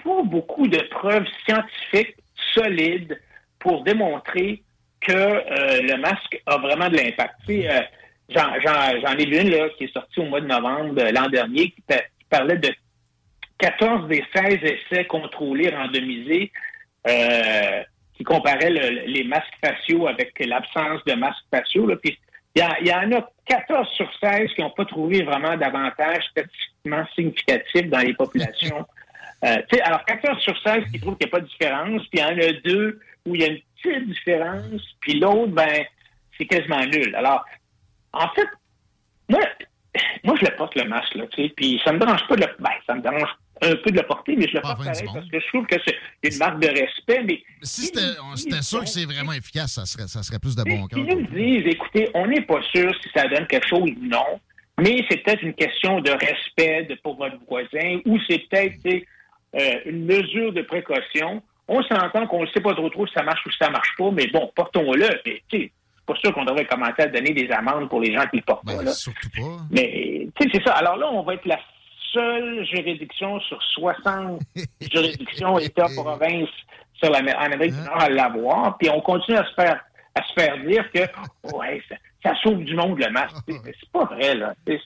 pas 0.05 0.23
beaucoup 0.25 0.69
de 0.69 0.79
preuves 0.91 1.27
scientifiques 1.47 2.17
solides 2.55 3.19
pour 3.59 3.83
démontrer 3.83 4.63
que 5.01 5.13
euh, 5.13 5.83
le 5.83 5.97
masque 5.97 6.43
a 6.45 6.59
vraiment 6.59 6.89
de 6.91 6.97
l'impact. 6.97 7.35
J'en 8.35 9.17
ai 9.19 9.27
vu 9.27 9.39
une 9.41 9.51
là, 9.51 9.69
qui 9.77 9.85
est 9.85 9.93
sortie 9.93 10.21
au 10.21 10.25
mois 10.25 10.41
de 10.41 10.47
novembre 10.47 10.95
euh, 11.03 11.11
l'an 11.13 11.29
dernier 11.29 11.71
qui, 11.71 11.81
pa- 11.83 11.97
qui 12.19 12.25
parlait 12.29 12.57
de 12.59 12.71
14 13.59 14.09
des 14.09 14.25
16 14.35 14.59
essais 14.63 15.05
contrôlés 15.07 15.69
randomisés 15.71 16.51
euh, 17.09 17.83
qui 18.15 18.25
comparaient 18.25 18.71
le- 18.71 19.07
les 19.07 19.25
masques 19.25 19.53
faciaux 19.65 20.07
avec 20.07 20.33
l'absence 20.45 21.05
de 21.07 21.15
masques 21.15 21.45
faciaux. 21.53 21.87
Là. 21.87 21.97
Puis 21.97 22.19
il 22.57 22.63
y, 22.87 22.93
en 22.93 23.13
a 23.13 23.31
14 23.47 23.89
sur 23.97 24.11
16 24.21 24.51
qui 24.55 24.61
n'ont 24.61 24.71
pas 24.71 24.85
trouvé 24.85 25.23
vraiment 25.23 25.57
d'avantages 25.57 26.25
statistiquement 26.31 27.05
significatifs 27.15 27.89
dans 27.89 28.01
les 28.01 28.15
populations. 28.15 28.87
Euh, 29.43 29.57
tu 29.71 29.77
sais, 29.79 29.81
alors, 29.85 30.05
14 30.05 30.39
sur 30.43 30.55
16 30.61 30.85
qui 30.93 31.01
trouvent 31.01 31.17
qu'il 31.17 31.27
n'y 31.27 31.31
a 31.31 31.37
pas 31.39 31.41
de 31.41 31.47
différence, 31.47 32.03
puis 32.09 32.11
il 32.13 32.21
y 32.21 32.23
en 32.25 32.39
a 32.47 32.53
deux 32.63 33.01
où 33.25 33.35
il 33.35 33.41
y 33.41 33.45
a 33.45 33.47
une 33.47 33.61
petite 33.83 34.07
différence, 34.11 34.83
puis 35.01 35.19
l'autre, 35.19 35.47
ben, 35.53 35.83
c'est 36.37 36.45
quasiment 36.45 36.85
nul. 36.85 37.15
Alors, 37.17 37.47
en 38.13 38.29
fait, 38.31 38.49
moi, 39.29 39.41
moi, 40.25 40.37
je 40.41 40.47
le 40.47 40.57
porte 40.57 40.75
le 40.77 40.85
masque, 40.89 41.15
là, 41.15 41.27
tu 41.29 41.43
sais, 41.43 41.53
puis 41.57 41.81
ça 41.85 41.93
me 41.93 41.99
dérange 41.99 42.27
pas 42.29 42.37
de 42.37 42.43
le... 42.43 42.49
Ben, 42.59 42.71
ça 42.87 42.95
me 42.95 43.03
dérange 43.03 43.29
un 43.63 43.77
peu 43.77 43.91
de 43.91 43.97
le 43.97 44.07
porter, 44.07 44.37
mais 44.37 44.49
je 44.49 44.55
le 44.55 44.61
porte 44.61 44.79
pareil 44.79 45.03
parce 45.05 45.29
que 45.29 45.41
je 45.41 45.47
trouve 45.49 45.67
que 45.67 45.77
c'est 45.85 46.33
une 46.33 46.39
marque 46.39 46.61
de 46.61 46.69
respect, 46.69 47.23
mais... 47.25 47.43
Si 47.63 47.87
c'était 47.87 48.63
sûr 48.63 48.81
que 48.81 48.89
c'est 48.89 49.05
vraiment 49.05 49.33
efficace, 49.33 49.73
ça 49.73 49.87
serait, 49.87 50.07
ça 50.07 50.23
serait 50.23 50.39
plus 50.39 50.57
de 50.57 50.63
bon 50.63 50.87
cœur. 50.87 50.99
Ils 50.99 51.07
nous 51.07 51.27
disent, 51.27 51.67
écoutez, 51.67 52.09
on 52.15 52.27
n'est 52.27 52.43
pas 52.43 52.63
sûr 52.75 52.95
si 53.03 53.09
ça 53.15 53.29
donne 53.29 53.47
quelque 53.47 53.67
chose 53.67 53.91
ou 53.91 54.07
non, 54.07 54.41
mais 54.81 55.05
c'est 55.11 55.19
peut-être 55.19 55.43
une 55.43 55.55
question 55.55 56.01
de 56.01 56.11
respect 56.11 56.89
pour 57.03 57.17
votre 57.17 57.37
voisin 57.49 58.01
ou 58.07 58.19
c'est 58.29 58.39
peut-être 58.49 59.05
euh, 59.55 59.81
une 59.85 60.07
mesure 60.07 60.53
de 60.53 60.63
précaution. 60.63 61.43
On 61.69 61.83
s'entend 61.83 62.27
qu'on 62.27 62.43
ne 62.43 62.47
sait 62.49 62.61
pas 62.61 62.75
trop 62.75 62.89
trop 62.89 63.07
si 63.07 63.13
ça 63.13 63.23
marche 63.23 63.45
ou 63.47 63.51
si 63.51 63.59
ça 63.59 63.69
marche 63.71 63.95
pas, 63.99 64.11
mais 64.11 64.27
bon, 64.29 64.51
portons-le. 64.55 65.09
Mais 65.27 65.43
tu 65.49 65.59
sais, 65.59 65.73
c'est 65.77 65.80
pas 66.13 66.19
sûr 66.21 66.33
qu'on 66.35 66.45
devrait 66.45 66.67
commencer 66.67 67.03
à 67.03 67.07
donner 67.07 67.33
des 67.33 67.49
amendes 67.51 67.89
pour 67.89 68.01
les 68.01 68.13
gens 68.15 68.27
qui 68.31 68.37
le 68.37 68.43
portent 68.43 68.65
pas. 68.65 68.83
Là. 68.83 68.93
Surtout 68.93 69.29
pas. 69.31 69.57
Mais 69.71 70.29
tu 70.37 70.45
sais, 70.45 70.51
c'est 70.55 70.65
ça. 70.65 70.73
Alors 70.75 70.97
là, 70.97 71.09
on 71.13 71.23
va 71.23 71.35
être 71.35 71.47
la 71.47 71.59
seule 72.13 72.65
juridiction 72.67 73.39
sur 73.41 73.63
60 73.75 74.41
juridictions, 74.93 75.59
États, 75.59 75.87
provinces 75.95 76.49
sur 76.95 77.11
la, 77.11 77.21
en 77.21 77.53
Amérique 77.53 77.75
du 77.75 77.81
Nord 77.83 78.01
à 78.01 78.09
l'avoir. 78.09 78.77
Puis 78.79 78.91
on 78.91 79.01
continue 79.01 79.37
à 79.37 79.45
se 79.45 79.55
faire 79.55 79.81
à 80.17 80.23
se 80.25 80.33
faire 80.35 80.59
dire 80.67 80.91
que 80.93 81.01
ouais, 81.57 81.81
ça, 81.89 81.95
ça 82.25 82.35
sauve 82.43 82.65
du 82.65 82.75
monde 82.75 82.99
le 82.99 83.11
masque. 83.11 83.37
C'est 83.49 83.91
pas 83.93 84.05
vrai, 84.07 84.35
là. 84.35 84.55
C'est 84.67 84.81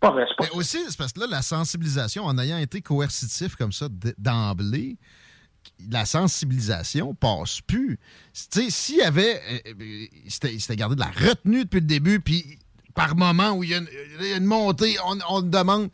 pas 0.00 0.10
vrai. 0.10 0.24
c'est 0.28 0.36
pas- 0.36 0.44
Mais 0.52 0.58
aussi, 0.58 0.78
c'est 0.88 0.98
parce 0.98 1.12
que 1.12 1.20
là, 1.20 1.26
la 1.30 1.40
sensibilisation, 1.42 2.24
en 2.24 2.36
ayant 2.38 2.58
été 2.58 2.80
coercitif 2.82 3.54
comme 3.54 3.72
ça 3.72 3.86
d'emblée, 4.18 4.96
la 5.90 6.04
sensibilisation 6.06 7.14
passe 7.14 7.60
plus. 7.60 7.98
S'il 8.32 8.96
y 8.96 9.02
avait. 9.02 9.40
euh, 9.50 9.72
euh, 9.80 10.06
C'était 10.28 10.76
gardé 10.76 10.94
de 10.96 11.00
la 11.00 11.10
retenue 11.10 11.64
depuis 11.64 11.80
le 11.80 11.86
début, 11.86 12.20
puis 12.20 12.58
par 12.94 13.14
moment 13.16 13.50
où 13.52 13.62
il 13.64 13.70
y 13.70 13.74
a 13.74 13.78
une, 13.78 13.88
il 14.20 14.26
y 14.26 14.32
a 14.32 14.36
une 14.36 14.44
montée, 14.44 14.96
on, 15.06 15.18
on 15.28 15.42
demande, 15.42 15.90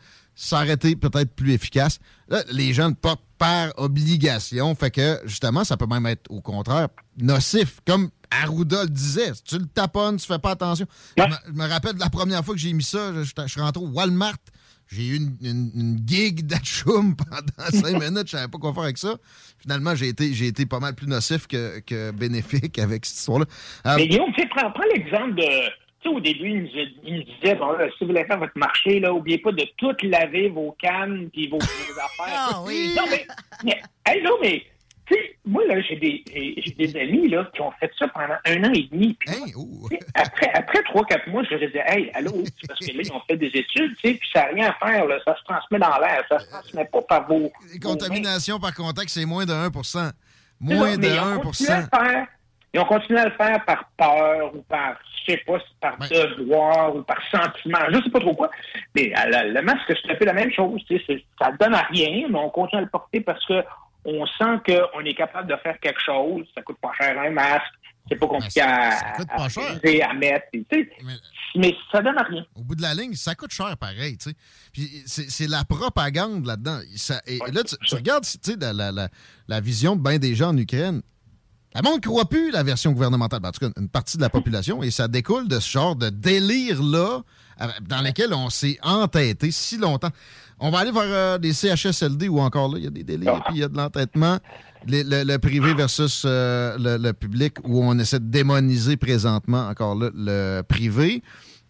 été 0.68 0.96
peut-être 0.96 1.34
plus 1.34 1.52
efficace. 1.52 1.98
Là, 2.28 2.42
les 2.50 2.72
gens 2.72 2.88
le 2.88 2.94
portent 2.94 3.24
par 3.38 3.72
obligation, 3.76 4.74
fait 4.74 4.90
que 4.90 5.20
justement, 5.24 5.64
ça 5.64 5.76
peut 5.76 5.86
même 5.86 6.06
être 6.06 6.30
au 6.30 6.40
contraire 6.40 6.88
nocif. 7.18 7.80
Comme 7.86 8.10
Arruda 8.30 8.84
le 8.84 8.88
disait, 8.88 9.34
si 9.34 9.42
tu 9.42 9.58
le 9.58 9.66
taponnes, 9.66 10.16
tu 10.16 10.26
fais 10.26 10.38
pas 10.38 10.52
attention. 10.52 10.86
Je, 11.18 11.22
me, 11.24 11.34
je 11.48 11.52
me 11.52 11.66
rappelle 11.68 11.94
de 11.94 12.00
la 12.00 12.08
première 12.08 12.44
fois 12.44 12.54
que 12.54 12.60
j'ai 12.60 12.72
mis 12.72 12.84
ça, 12.84 13.12
je, 13.12 13.24
je 13.24 13.46
suis 13.48 13.60
rentré 13.60 13.82
au 13.82 13.88
Walmart. 13.88 14.36
J'ai 14.94 15.06
eu 15.06 15.16
une, 15.16 15.36
une, 15.42 15.70
une 15.74 15.96
gig 16.06 16.46
d'atchoum 16.46 17.16
pendant 17.30 17.70
cinq 17.70 17.92
minutes. 17.98 18.26
Je 18.26 18.32
savais 18.36 18.48
pas 18.48 18.58
quoi 18.58 18.72
faire 18.74 18.82
avec 18.84 18.98
ça. 18.98 19.16
Finalement, 19.58 19.94
j'ai 19.94 20.08
été, 20.08 20.34
j'ai 20.34 20.48
été 20.48 20.66
pas 20.66 20.80
mal 20.80 20.94
plus 20.94 21.06
nocif 21.06 21.46
que, 21.46 21.80
que 21.80 22.10
bénéfique 22.10 22.78
avec 22.78 23.06
cette 23.06 23.16
histoire-là. 23.18 23.46
Euh, 23.86 23.94
Mais 23.96 24.06
Guillaume, 24.08 24.32
tu 24.36 24.42
sais, 24.42 24.48
prends, 24.54 24.70
prends 24.70 24.84
l'exemple 24.94 25.34
de. 25.36 25.42
Tu 26.02 26.08
sais, 26.10 26.14
au 26.16 26.20
début, 26.20 26.48
il 26.50 26.62
nous, 26.62 26.68
a- 26.68 26.90
il 27.04 27.14
nous 27.18 27.22
disait, 27.22 27.54
bon, 27.54 27.72
là, 27.72 27.86
si 27.96 28.02
vous 28.04 28.08
voulez 28.10 28.24
faire 28.24 28.38
votre 28.38 28.56
marché, 28.58 28.98
là, 28.98 29.14
oubliez 29.14 29.38
pas 29.38 29.52
de 29.52 29.64
tout 29.76 29.94
laver 30.02 30.48
vos 30.48 30.76
cannes 30.82 31.30
puis 31.32 31.46
vos, 31.48 31.58
vos 31.58 31.64
affaires. 31.64 32.48
Ah 32.50 32.62
oui. 32.66 32.92
Non, 32.96 33.04
mais, 33.08 33.24
mais, 33.64 33.80
hey, 34.06 34.20
non, 34.22 34.32
mais, 34.42 34.64
sais, 35.12 35.36
moi, 35.44 35.62
là, 35.66 35.80
j'ai 35.80 35.96
des, 35.96 36.24
des 36.78 36.96
amis, 37.00 37.28
là, 37.28 37.48
qui 37.54 37.60
ont 37.60 37.70
fait 37.72 37.90
ça 37.98 38.08
pendant 38.08 38.34
un 38.46 38.64
an 38.64 38.72
et 38.72 38.88
demi. 38.90 39.16
Sais, 39.90 39.98
après, 40.14 40.50
après 40.54 40.82
trois, 40.84 41.04
quatre 41.04 41.26
mois, 41.28 41.42
je 41.44 41.50
leur 41.54 41.62
ai 41.62 41.68
dit, 41.68 41.78
hey, 41.86 42.10
allô, 42.14 42.32
parce 42.66 42.80
que 42.80 42.86
là, 42.96 43.02
ils 43.02 43.12
ont 43.12 43.20
fait 43.28 43.36
des 43.36 43.46
études, 43.48 43.94
tu 43.96 44.08
sais, 44.08 44.14
puis 44.14 44.28
ça 44.32 44.40
n'a 44.42 44.46
rien 44.48 44.70
à 44.70 44.86
faire, 44.86 45.06
là, 45.06 45.18
ça 45.24 45.36
se 45.36 45.44
transmet 45.44 45.78
dans 45.78 45.98
l'air, 45.98 46.24
ça 46.28 46.38
se 46.38 46.48
transmet 46.48 46.84
pas 46.86 47.02
par 47.02 47.26
vos. 47.28 47.50
les 47.72 47.78
contaminations 47.80 48.58
par 48.58 48.74
contact, 48.74 49.08
c'est 49.10 49.24
moins 49.26 49.44
de 49.46 49.52
1 49.52 49.70
C'est 49.82 50.12
Moins 50.60 50.96
de 50.96 51.00
mais 51.00 51.08
ils 51.08 51.18
ont 51.20 51.24
1 51.24 51.38
continué 51.38 51.70
à 51.72 51.80
le 51.80 51.86
faire. 51.86 52.26
Ils 52.74 52.80
ont 52.80 52.84
continué 52.86 53.20
à 53.20 53.24
le 53.26 53.32
faire 53.32 53.62
par 53.66 53.84
peur 53.98 54.54
ou 54.54 54.62
par, 54.62 54.96
je 55.26 55.32
sais 55.32 55.42
pas, 55.46 55.58
par 55.78 55.98
devoir 55.98 56.96
ou 56.96 57.02
par 57.02 57.18
sentiment, 57.30 57.78
je 57.90 58.02
sais 58.02 58.10
pas 58.10 58.20
trop 58.20 58.34
quoi. 58.34 58.50
Mais 58.94 59.12
le 59.26 59.60
masque, 59.60 59.92
c'est 60.02 60.10
un 60.10 60.14
peu 60.14 60.24
la 60.24 60.32
même 60.32 60.50
chose. 60.52 60.80
tu 60.88 60.96
sais, 60.96 61.04
c'est- 61.06 61.24
Ça 61.38 61.50
donne 61.60 61.74
à 61.74 61.82
rien, 61.82 62.26
mais 62.30 62.38
on 62.38 62.48
continue 62.48 62.78
à 62.78 62.84
le 62.84 62.88
porter 62.88 63.20
parce 63.20 63.44
que 63.44 63.62
on 64.04 64.26
sent 64.26 64.60
qu'on 64.66 65.00
est 65.04 65.14
capable 65.14 65.48
de 65.50 65.56
faire 65.62 65.78
quelque 65.80 66.00
chose. 66.00 66.46
Ça 66.54 66.62
coûte 66.62 66.78
pas 66.80 66.92
cher 66.98 67.18
un 67.18 67.30
masque. 67.30 67.62
C'est 68.08 68.16
pas 68.16 68.26
compliqué 68.26 68.60
à, 68.60 69.12
coûte 69.16 69.28
pas 69.28 69.44
à, 69.44 69.48
cher. 69.48 69.76
utiliser, 69.76 70.02
à 70.02 70.12
mettre. 70.12 70.46
tu 70.52 70.66
sais. 70.72 70.88
Mais 71.54 71.72
ça 71.92 72.00
donne 72.02 72.18
à 72.18 72.22
rien. 72.24 72.44
Au 72.56 72.62
bout 72.62 72.74
de 72.74 72.82
la 72.82 72.94
ligne, 72.94 73.14
ça 73.14 73.34
coûte 73.36 73.52
cher 73.52 73.76
pareil, 73.76 74.16
tu 74.18 74.30
sais. 74.30 74.36
Puis 74.72 75.02
c'est 75.06 75.30
c'est 75.30 75.46
la 75.46 75.64
propagande 75.64 76.44
là-dedans. 76.46 76.80
Ça- 76.96 77.22
Et 77.26 77.38
là, 77.52 77.62
tu, 77.62 77.76
tu 77.86 77.94
regardes, 77.94 78.24
tu 78.24 78.38
sais, 78.42 78.56
la, 78.60 78.72
la- 78.72 78.90
la- 78.90 79.08
la 79.46 79.60
vision 79.60 79.94
de 79.94 80.02
bien 80.02 80.18
des 80.18 80.34
gens 80.34 80.48
en 80.48 80.56
Ukraine. 80.56 81.02
La 81.74 81.82
monde 81.82 81.96
ne 81.96 82.00
croit 82.00 82.28
plus 82.28 82.50
la 82.50 82.62
version 82.62 82.92
gouvernementale. 82.92 83.40
Ben, 83.40 83.48
En 83.48 83.52
tout 83.52 83.60
cas, 83.60 83.72
une 83.80 83.88
partie 83.88 84.16
de 84.16 84.22
la 84.22 84.28
population. 84.30 84.82
Et 84.82 84.90
ça 84.90 85.08
découle 85.08 85.48
de 85.48 85.58
ce 85.58 85.70
genre 85.70 85.96
de 85.96 86.10
délire-là 86.10 87.22
euh, 87.60 87.66
dans 87.88 88.02
lequel 88.02 88.34
on 88.34 88.50
s'est 88.50 88.78
entêté 88.82 89.50
si 89.50 89.78
longtemps. 89.78 90.10
On 90.60 90.70
va 90.70 90.80
aller 90.80 90.92
vers 90.92 91.02
euh, 91.04 91.38
des 91.38 91.52
CHSLD 91.52 92.28
où 92.28 92.40
encore 92.40 92.68
là, 92.68 92.78
il 92.78 92.84
y 92.84 92.86
a 92.86 92.90
des 92.90 93.04
délires 93.04 93.42
puis 93.46 93.56
il 93.56 93.60
y 93.60 93.64
a 93.64 93.68
de 93.68 93.76
l'entêtement. 93.76 94.38
Le, 94.86 95.24
le 95.24 95.38
privé 95.38 95.74
versus 95.74 96.24
euh, 96.26 96.76
le, 96.78 96.96
le 96.98 97.12
public 97.12 97.54
où 97.64 97.82
on 97.84 97.98
essaie 97.98 98.18
de 98.18 98.26
démoniser 98.30 98.96
présentement 98.96 99.68
encore 99.68 99.94
là 99.94 100.10
le 100.14 100.62
privé. 100.62 101.22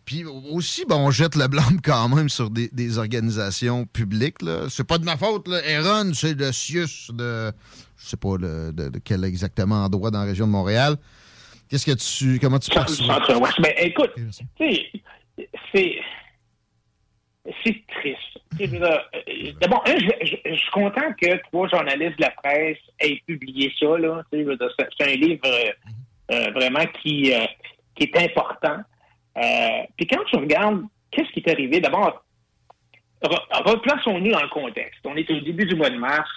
Puis 0.05 0.25
aussi, 0.25 0.85
ben, 0.87 0.97
on 0.97 1.11
jette 1.11 1.37
le 1.37 1.47
blâme 1.49 1.81
quand 1.85 2.09
même 2.09 2.29
sur 2.29 2.51
des, 2.51 2.69
des 2.73 2.99
organisations 2.99 3.85
publiques. 3.87 4.39
C'est 4.69 4.87
pas 4.87 4.99
de 4.99 5.05
ma 5.05 5.17
faute. 5.17 5.47
Là. 5.49 5.59
Aaron, 5.67 6.13
c'est 6.15 6.35
le 6.35 6.51
CIUS 6.53 7.11
de. 7.13 7.53
Je 7.99 8.07
sais 8.09 8.17
pas 8.17 8.37
le- 8.37 8.73
de, 8.73 8.89
de 8.89 8.99
quel 8.99 9.25
exactement 9.25 9.85
endroit 9.85 10.11
dans 10.11 10.21
la 10.21 10.27
région 10.27 10.47
de 10.47 10.53
Montréal. 10.53 10.97
Qu'est-ce 11.69 11.87
que 11.87 11.93
tu. 11.93 12.39
Comment 12.41 12.59
tu 12.59 12.71
perçois? 12.71 13.07
centre-ouest. 13.15 13.61
Ben, 13.61 13.73
écoute, 13.79 14.11
c'est. 14.59 15.97
C'est 17.65 17.85
triste. 18.01 18.39
Euh, 18.61 19.53
D'abord, 19.61 19.83
un, 19.89 19.99
je, 19.99 20.07
je- 20.27 20.51
je 20.51 20.55
suis 20.55 20.71
content 20.71 21.13
que 21.21 21.43
trois 21.49 21.69
journalistes 21.69 22.17
de 22.19 22.23
la 22.23 22.31
presse 22.31 22.79
aient 23.01 23.21
publié 23.27 23.73
ça. 23.81 23.87
C'est 24.33 24.45
c'est 24.99 25.13
un 25.13 25.17
livre 25.17 25.41
euh, 25.47 25.73
euh, 26.31 26.51
vraiment 26.53 26.85
qui, 27.03 27.33
euh, 27.35 27.45
qui 27.97 28.05
est 28.05 28.17
important. 28.19 28.77
Euh, 29.39 29.83
Puis 29.97 30.07
quand 30.07 30.23
tu 30.31 30.37
regardes 30.37 30.83
qu'est-ce 31.11 31.31
qui 31.33 31.41
est 31.41 31.51
arrivé, 31.51 31.81
d'abord, 31.81 32.25
re- 33.23 33.71
replaçons-nous 33.71 34.31
dans 34.33 34.43
le 34.43 34.49
contexte. 34.49 35.01
On 35.05 35.17
est 35.17 35.31
au 35.31 35.41
début 35.41 35.65
du 35.67 35.75
mois 35.75 35.91
de 35.91 35.97
mars. 35.99 36.31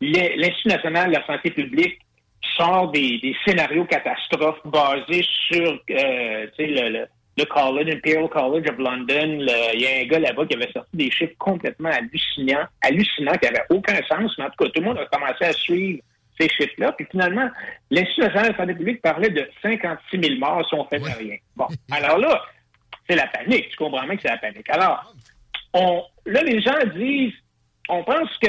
L'I- 0.00 0.36
L'Institut 0.36 0.68
national 0.68 1.08
de 1.10 1.14
la 1.16 1.26
santé 1.26 1.50
publique 1.50 1.98
sort 2.56 2.90
des, 2.90 3.34
scénarios 3.44 3.84
catastrophes 3.86 4.60
basés 4.66 5.24
sur 5.48 5.78
euh, 5.90 6.46
le, 6.58 6.88
le, 6.90 7.06
le 7.38 7.44
college, 7.44 7.94
Imperial 7.94 8.28
College 8.28 8.70
of 8.70 8.78
London. 8.78 9.38
Il 9.74 9.80
y 9.80 9.86
a 9.86 10.00
un 10.02 10.06
gars 10.06 10.18
là-bas 10.18 10.46
qui 10.46 10.54
avait 10.54 10.70
sorti 10.72 10.96
des 10.96 11.10
chiffres 11.10 11.34
complètement 11.38 11.90
hallucinants, 11.90 12.66
hallucinants, 12.82 13.32
qui 13.36 13.46
n'avaient 13.46 13.66
aucun 13.70 14.00
sens, 14.08 14.34
mais 14.38 14.44
en 14.44 14.50
tout 14.50 14.64
cas, 14.64 14.70
tout 14.70 14.80
le 14.80 14.86
monde 14.86 14.98
a 14.98 15.06
commencé 15.06 15.44
à 15.44 15.52
suivre 15.52 16.00
ces 16.38 16.48
chiffres-là. 16.48 16.92
Puis 16.92 17.06
finalement, 17.10 17.48
l'Institut 17.90 18.20
national 18.22 18.46
de 18.48 18.52
la 18.52 18.56
santé 18.58 18.74
publique 18.74 19.02
parlait 19.02 19.30
de 19.30 19.48
56 19.62 20.20
000 20.20 20.38
morts 20.38 20.66
si 20.68 20.74
on 20.74 20.84
faisait 20.86 21.12
rien. 21.12 21.36
Bon, 21.56 21.66
alors 21.90 22.18
là, 22.18 22.42
c'est 23.08 23.16
la 23.16 23.26
panique. 23.28 23.68
Tu 23.70 23.76
comprends 23.76 24.04
bien 24.04 24.16
que 24.16 24.22
c'est 24.22 24.28
la 24.28 24.38
panique. 24.38 24.68
Alors, 24.70 25.14
on, 25.72 26.02
là, 26.26 26.42
les 26.42 26.60
gens 26.60 26.74
disent, 26.94 27.34
on 27.88 28.02
pense 28.04 28.36
que 28.38 28.48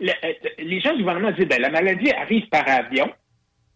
le- 0.00 0.10
euh, 0.24 0.32
les 0.58 0.80
gens 0.80 0.92
du 0.94 1.00
gouvernement 1.02 1.32
disent 1.32 1.46
ben, 1.48 1.60
la 1.60 1.70
maladie 1.70 2.10
arrive 2.12 2.46
par 2.48 2.68
avion, 2.68 3.12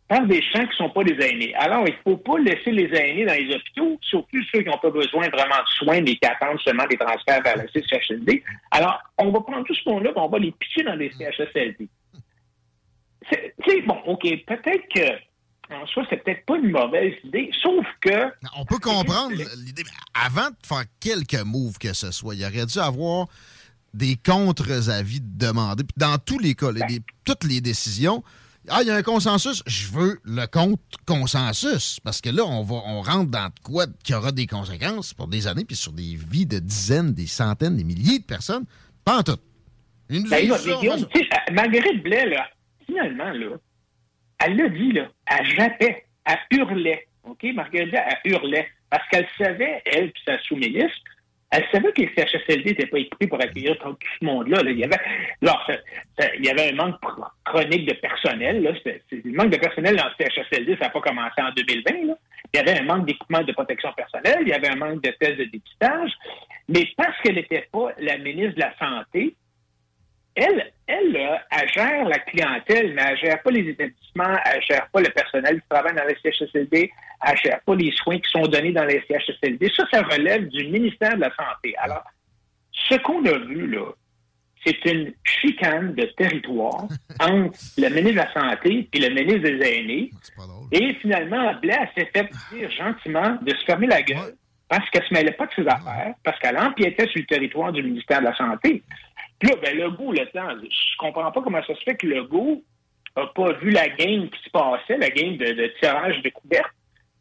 par 0.08 0.26
des 0.26 0.40
gens 0.42 0.60
qui 0.60 0.68
ne 0.68 0.74
sont 0.74 0.90
pas 0.90 1.02
des 1.04 1.14
aînés. 1.26 1.54
Alors, 1.56 1.84
il 1.88 1.92
ne 1.94 1.98
faut 2.04 2.16
pas 2.18 2.38
laisser 2.38 2.70
les 2.70 2.84
aînés 2.96 3.24
dans 3.24 3.32
les 3.34 3.54
hôpitaux, 3.54 3.98
surtout 4.02 4.38
ceux 4.52 4.60
qui 4.62 4.68
n'ont 4.68 4.78
pas 4.78 4.90
besoin 4.90 5.28
vraiment 5.30 5.56
de 5.56 5.68
soins, 5.78 6.00
mais 6.02 6.14
qui 6.16 6.26
attendent 6.26 6.60
seulement 6.60 6.86
des 6.86 6.96
transferts 6.98 7.42
vers 7.42 7.56
le 7.56 7.66
CHSLD. 7.72 8.42
Alors, 8.70 9.00
on 9.18 9.30
va 9.30 9.40
prendre 9.40 9.64
tout 9.64 9.74
ce 9.74 9.88
monde-là, 9.88 10.10
puis 10.12 10.20
on 10.22 10.28
va 10.28 10.38
les 10.38 10.52
pitcher 10.52 10.82
dans 10.84 10.96
des 10.96 11.10
CHSLD. 11.12 11.88
Sais, 13.30 13.82
bon, 13.86 13.96
OK, 14.06 14.22
peut-être 14.46 14.88
que 14.94 15.74
en 15.74 15.86
soi, 15.86 16.04
c'est 16.10 16.22
peut-être 16.22 16.44
pas 16.44 16.58
une 16.58 16.70
mauvaise 16.70 17.14
idée, 17.24 17.50
sauf 17.62 17.86
que 18.02 18.10
On 18.56 18.64
peut 18.66 18.78
comprendre 18.78 19.30
l'idée, 19.64 19.84
mais 19.84 19.90
avant 20.14 20.50
de 20.50 20.56
faire 20.66 20.84
quelque 21.00 21.42
move 21.44 21.78
que 21.78 21.94
ce 21.94 22.10
soit, 22.10 22.34
il 22.34 22.44
aurait 22.44 22.66
dû 22.66 22.78
avoir 22.78 23.26
des 23.94 24.16
contre-avis 24.16 25.20
demandés. 25.22 25.84
Puis 25.84 25.94
dans 25.96 26.18
tous 26.18 26.38
les 26.38 26.54
cas, 26.54 26.72
les- 26.72 26.82
les- 26.88 27.00
toutes 27.24 27.44
les 27.44 27.60
décisions, 27.62 28.22
ah, 28.68 28.80
il 28.82 28.88
y 28.88 28.90
a 28.90 28.96
un 28.96 29.02
consensus, 29.02 29.62
je 29.66 29.88
veux 29.88 30.20
le 30.24 30.46
contre-consensus. 30.46 32.00
Parce 32.04 32.20
que 32.20 32.30
là, 32.30 32.44
on, 32.44 32.62
va, 32.62 32.76
on 32.86 33.02
rentre 33.02 33.30
dans 33.30 33.46
de 33.46 33.60
quoi 33.62 33.86
qui 34.04 34.14
aura 34.14 34.32
des 34.32 34.46
conséquences 34.46 35.14
pour 35.14 35.28
des 35.28 35.46
années, 35.46 35.64
puis 35.64 35.76
sur 35.76 35.92
des 35.92 36.16
vies 36.30 36.46
de 36.46 36.58
dizaines, 36.58 37.12
des 37.14 37.26
centaines, 37.26 37.76
des 37.76 37.84
milliers 37.84 38.18
de 38.18 38.24
personnes. 38.24 38.64
Pas 39.04 39.18
en 39.18 39.22
tout. 39.22 39.36
Nous 40.10 40.28
Ben, 40.28 40.48
là, 40.48 40.58
Guillaume, 40.58 41.06
Marguerite 41.52 42.02
Blais, 42.02 42.28
là, 42.28 42.46
finalement, 42.86 43.30
là, 43.30 43.56
elle 44.44 44.56
l'a 44.56 44.68
dit, 44.68 44.92
là, 44.92 45.08
elle 45.26 45.46
jappait, 45.46 46.04
elle 46.24 46.58
hurlait. 46.58 47.06
OK? 47.24 47.40
Blais, 47.40 48.04
elle 48.24 48.32
hurlait. 48.32 48.68
Parce 48.90 49.08
qu'elle 49.08 49.26
savait, 49.38 49.82
elle 49.86 50.10
puis 50.10 50.22
sa 50.26 50.38
sous-ministre, 50.40 50.98
elle 51.50 51.64
savait 51.70 51.92
que 51.92 52.00
les 52.00 52.10
CHSLD 52.16 52.70
n'étaient 52.70 52.86
pas 52.86 52.98
équipés 52.98 53.26
pour 53.26 53.40
accueillir 53.40 53.78
tout 53.78 53.96
ce 54.18 54.24
monde-là. 54.24 54.62
là. 54.62 54.70
Il, 54.70 54.78
y 54.78 54.84
avait, 54.84 54.96
alors, 55.42 55.70
il 56.38 56.44
y 56.46 56.48
avait 56.48 56.70
un 56.70 56.74
manque 56.74 56.96
chronique 57.44 57.86
de 57.86 57.92
personnel. 57.94 58.62
Le 58.62 59.32
manque 59.36 59.50
de 59.50 59.58
personnel 59.58 59.96
dans 59.96 60.06
le 60.06 60.24
CHSLD, 60.24 60.76
ça 60.76 60.86
n'a 60.86 60.90
pas 60.90 61.00
commencé 61.02 61.42
en 61.42 61.52
2020. 61.54 62.06
Là. 62.06 62.14
Il 62.54 62.56
y 62.56 62.60
avait 62.60 62.80
un 62.80 62.84
manque 62.84 63.06
d'équipement 63.06 63.42
de 63.42 63.52
protection 63.52 63.92
personnelle, 63.92 64.38
il 64.42 64.48
y 64.48 64.52
avait 64.54 64.68
un 64.68 64.76
manque 64.76 65.02
de 65.02 65.10
tests 65.10 65.38
de 65.38 65.44
dépistage. 65.44 66.12
Mais 66.68 66.88
parce 66.96 67.20
qu'elle 67.20 67.34
n'était 67.34 67.68
pas 67.70 67.92
la 67.98 68.16
ministre 68.16 68.54
de 68.54 68.60
la 68.60 68.74
Santé, 68.78 69.34
elle, 70.34 70.72
elle, 70.86 71.12
là, 71.12 71.42
elle 71.50 71.68
gère 71.72 72.04
la 72.04 72.18
clientèle, 72.18 72.94
mais 72.94 73.02
elle 73.08 73.18
gère 73.18 73.42
pas 73.42 73.50
les 73.50 73.68
établissements, 73.68 74.38
elle 74.44 74.62
gère 74.62 74.88
pas 74.90 75.00
le 75.00 75.10
personnel 75.10 75.60
qui 75.60 75.68
travaille 75.68 75.94
dans 75.94 76.04
les 76.04 76.16
CHSLD, 76.22 76.90
elle 77.26 77.36
gère 77.38 77.60
pas 77.60 77.74
les 77.74 77.92
soins 77.92 78.18
qui 78.18 78.30
sont 78.30 78.46
donnés 78.46 78.72
dans 78.72 78.84
les 78.84 79.02
CHSLD. 79.08 79.70
Ça, 79.76 79.84
ça 79.92 80.02
relève 80.02 80.48
du 80.48 80.66
ministère 80.68 81.16
de 81.16 81.20
la 81.20 81.30
Santé. 81.34 81.74
Alors, 81.78 82.04
ce 82.72 82.94
qu'on 82.96 83.24
a 83.26 83.38
vu, 83.38 83.66
là, 83.66 83.86
c'est 84.64 84.84
une 84.84 85.12
chicane 85.24 85.94
de 85.94 86.04
territoire 86.16 86.86
entre 87.20 87.56
le 87.78 87.88
ministre 87.88 88.10
de 88.10 88.16
la 88.16 88.32
Santé 88.32 88.88
et 88.92 88.98
le 88.98 89.14
ministre 89.14 89.42
des 89.42 89.66
Aînés. 89.66 90.10
Et 90.70 90.94
finalement, 90.94 91.52
Blaise 91.60 91.88
s'est 91.96 92.10
fait 92.14 92.28
dire 92.52 92.70
gentiment 92.70 93.38
de 93.42 93.54
se 93.54 93.64
fermer 93.64 93.86
la 93.86 94.02
gueule 94.02 94.34
parce 94.68 94.88
qu'elle 94.88 95.04
se 95.04 95.12
mêlait 95.12 95.32
pas 95.32 95.44
de 95.44 95.52
ses 95.52 95.68
affaires, 95.68 96.14
parce 96.24 96.38
qu'elle 96.38 96.56
empiétait 96.56 97.06
sur 97.08 97.20
le 97.20 97.26
territoire 97.26 97.72
du 97.72 97.82
ministère 97.82 98.20
de 98.20 98.24
la 98.24 98.34
Santé. 98.34 98.82
Puis 99.42 99.50
là, 99.50 99.56
ben, 99.60 99.76
Legault, 99.76 100.12
le 100.12 100.24
temps, 100.30 100.48
je 100.62 100.96
comprends 100.98 101.32
pas 101.32 101.42
comment 101.42 101.60
ça 101.66 101.74
se 101.74 101.82
fait 101.82 101.96
que 101.96 102.06
Legault 102.06 102.62
a 103.16 103.26
pas 103.26 103.52
vu 103.54 103.70
la 103.70 103.88
game 103.88 104.30
qui 104.30 104.42
se 104.44 104.50
passait, 104.50 104.96
la 104.98 105.10
game 105.10 105.36
de, 105.36 105.46
de 105.46 105.72
tirage 105.80 106.22
de 106.22 106.28
couvertes, 106.30 106.70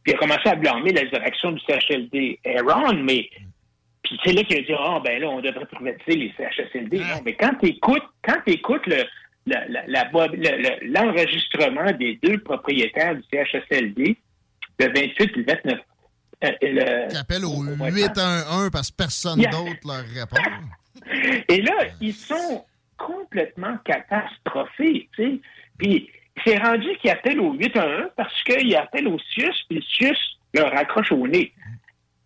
puis 0.03 0.13
a 0.13 0.17
commencé 0.17 0.47
à 0.47 0.55
blâmer 0.55 0.93
la 0.93 1.05
direction 1.05 1.51
du 1.51 1.59
CHLD 1.67 2.39
Aaron, 2.45 2.93
mais 3.03 3.27
puis 4.03 4.19
c'est 4.23 4.33
là 4.33 4.43
qu'il 4.43 4.57
a 4.57 4.61
dit 4.61 4.73
Ah 4.77 4.99
ben 5.03 5.19
là, 5.19 5.29
on 5.29 5.41
devrait 5.41 5.65
privatiser 5.65 6.15
les 6.17 6.33
CHSLD. 6.37 6.99
Non, 6.99 7.21
mais 7.25 7.33
quand 7.33 7.53
tu 7.61 7.69
écoutes, 7.69 8.03
quand 8.23 8.37
écoutes 8.45 8.85
le, 8.87 9.03
l'enregistrement 10.87 11.91
des 11.97 12.19
deux 12.23 12.37
propriétaires 12.39 13.15
du 13.15 13.23
CHSLD, 13.31 14.17
le 14.79 14.85
28 14.87 15.21
et 15.21 15.25
le 15.37 15.43
29. 15.45 15.79
euh, 16.43 16.49
le- 16.61 17.09
Qui 17.09 17.17
appellent 17.17 17.45
au 17.45 17.63
Ouais, 17.63 17.91
811 17.91 18.69
parce 18.71 18.91
que 18.91 18.95
personne 18.95 19.39
d'autre 19.41 19.79
leur 19.85 20.03
répond. 20.05 20.37
Et 21.47 21.61
là, 21.61 21.73
ils 21.99 22.13
sont 22.13 22.65
complètement 22.97 23.77
catastrophés, 23.83 25.09
tu 25.15 25.23
sais. 25.23 25.39
Puis, 25.77 26.09
c'est 26.45 26.57
rendu 26.57 26.95
qu'ils 26.97 27.11
appellent 27.11 27.39
au 27.39 27.53
811 27.53 28.11
parce 28.15 28.43
qu'ils 28.43 28.75
appellent 28.75 29.07
au 29.07 29.19
CIUS, 29.19 29.65
puis 29.67 29.77
le 29.77 29.81
CIUS 29.81 30.17
leur 30.53 30.75
accroche 30.75 31.11
au 31.11 31.27
nez. 31.27 31.53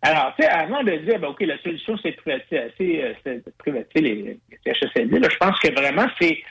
Alors, 0.02 0.34
tu 0.36 0.42
sais, 0.42 0.48
avant 0.48 0.82
de 0.82 0.92
dire, 0.92 1.18
ben, 1.18 1.28
OK, 1.28 1.40
la 1.40 1.58
solution, 1.62 1.96
c'est 2.02 2.12
privatiser, 2.12 3.14
euh, 3.26 3.40
privatiser 3.58 4.00
les, 4.00 4.14
les 4.64 4.74
je 4.74 5.36
pense 5.38 5.58
que 5.58 5.72
vraiment, 5.72 6.06
c'est, 6.20 6.42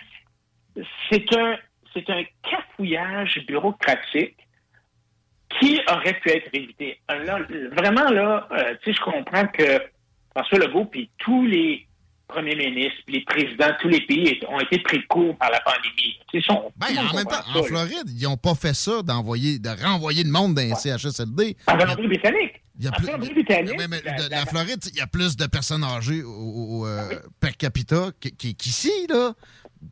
c'est 1.09 1.35
un, 1.37 1.57
c'est 1.93 2.09
un 2.09 2.23
cafouillage 2.49 3.45
bureaucratique 3.47 4.37
qui 5.59 5.79
aurait 5.89 6.15
pu 6.15 6.29
être 6.31 6.49
évité. 6.53 6.99
Vraiment, 7.07 8.09
là, 8.09 8.47
euh, 8.51 8.75
tu 8.83 8.91
sais, 8.91 8.97
je 8.97 9.01
comprends 9.01 9.47
que 9.47 9.79
François 10.35 10.59
Legault 10.59 10.85
puis 10.85 11.09
tous 11.17 11.45
les 11.45 11.87
premiers 12.27 12.55
ministres, 12.55 12.97
les 13.07 13.21
présidents 13.21 13.67
de 13.67 13.75
tous 13.81 13.87
les 13.89 14.01
pays 14.01 14.39
ont 14.49 14.59
été 14.59 14.79
pris 14.79 14.99
de 14.99 15.05
court 15.07 15.35
par 15.37 15.51
la 15.51 15.59
pandémie. 15.61 16.17
Ben, 16.75 16.87
en 16.99 17.15
même 17.15 17.25
temps, 17.25 17.31
ça, 17.31 17.45
en 17.53 17.61
là. 17.61 17.63
Floride, 17.63 18.09
ils 18.09 18.23
n'ont 18.23 18.37
pas 18.37 18.55
fait 18.55 18.73
ça 18.73 19.01
d'envoyer, 19.03 19.59
de 19.59 19.69
renvoyer 19.83 20.23
le 20.23 20.31
monde 20.31 20.55
dans 20.55 20.61
les 20.61 20.75
CHSLD. 20.75 21.55
En 21.67 21.77
Colombie-Britannique. 21.77 22.61
Il 22.77 22.85
y 22.85 22.87
a 22.89 22.91
plus- 22.91 23.05
la- 23.07 23.13
de, 24.11 24.29
la- 24.29 24.39
la 24.39 24.45
Floride, 24.45 24.83
il 24.91 24.97
y 24.97 25.01
a 25.01 25.07
plus 25.07 25.37
de 25.37 25.45
personnes 25.45 25.83
âgées 25.83 26.23
au, 26.23 26.85
euh, 26.85 27.07
Ah 27.11 27.15
per 27.39 27.53
capita 27.53 28.09
qu'- 28.19 28.31
qu'- 28.35 28.53
qu'ici, 28.53 28.91
là. 29.09 29.31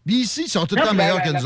Puis 0.06 0.16
ici, 0.16 0.44
ils 0.48 0.50
sont 0.50 0.66
tout 0.66 0.76
le 0.76 0.82
temps 0.82 0.94
meilleurs 0.94 1.22
que 1.22 1.30
nous 1.30 1.36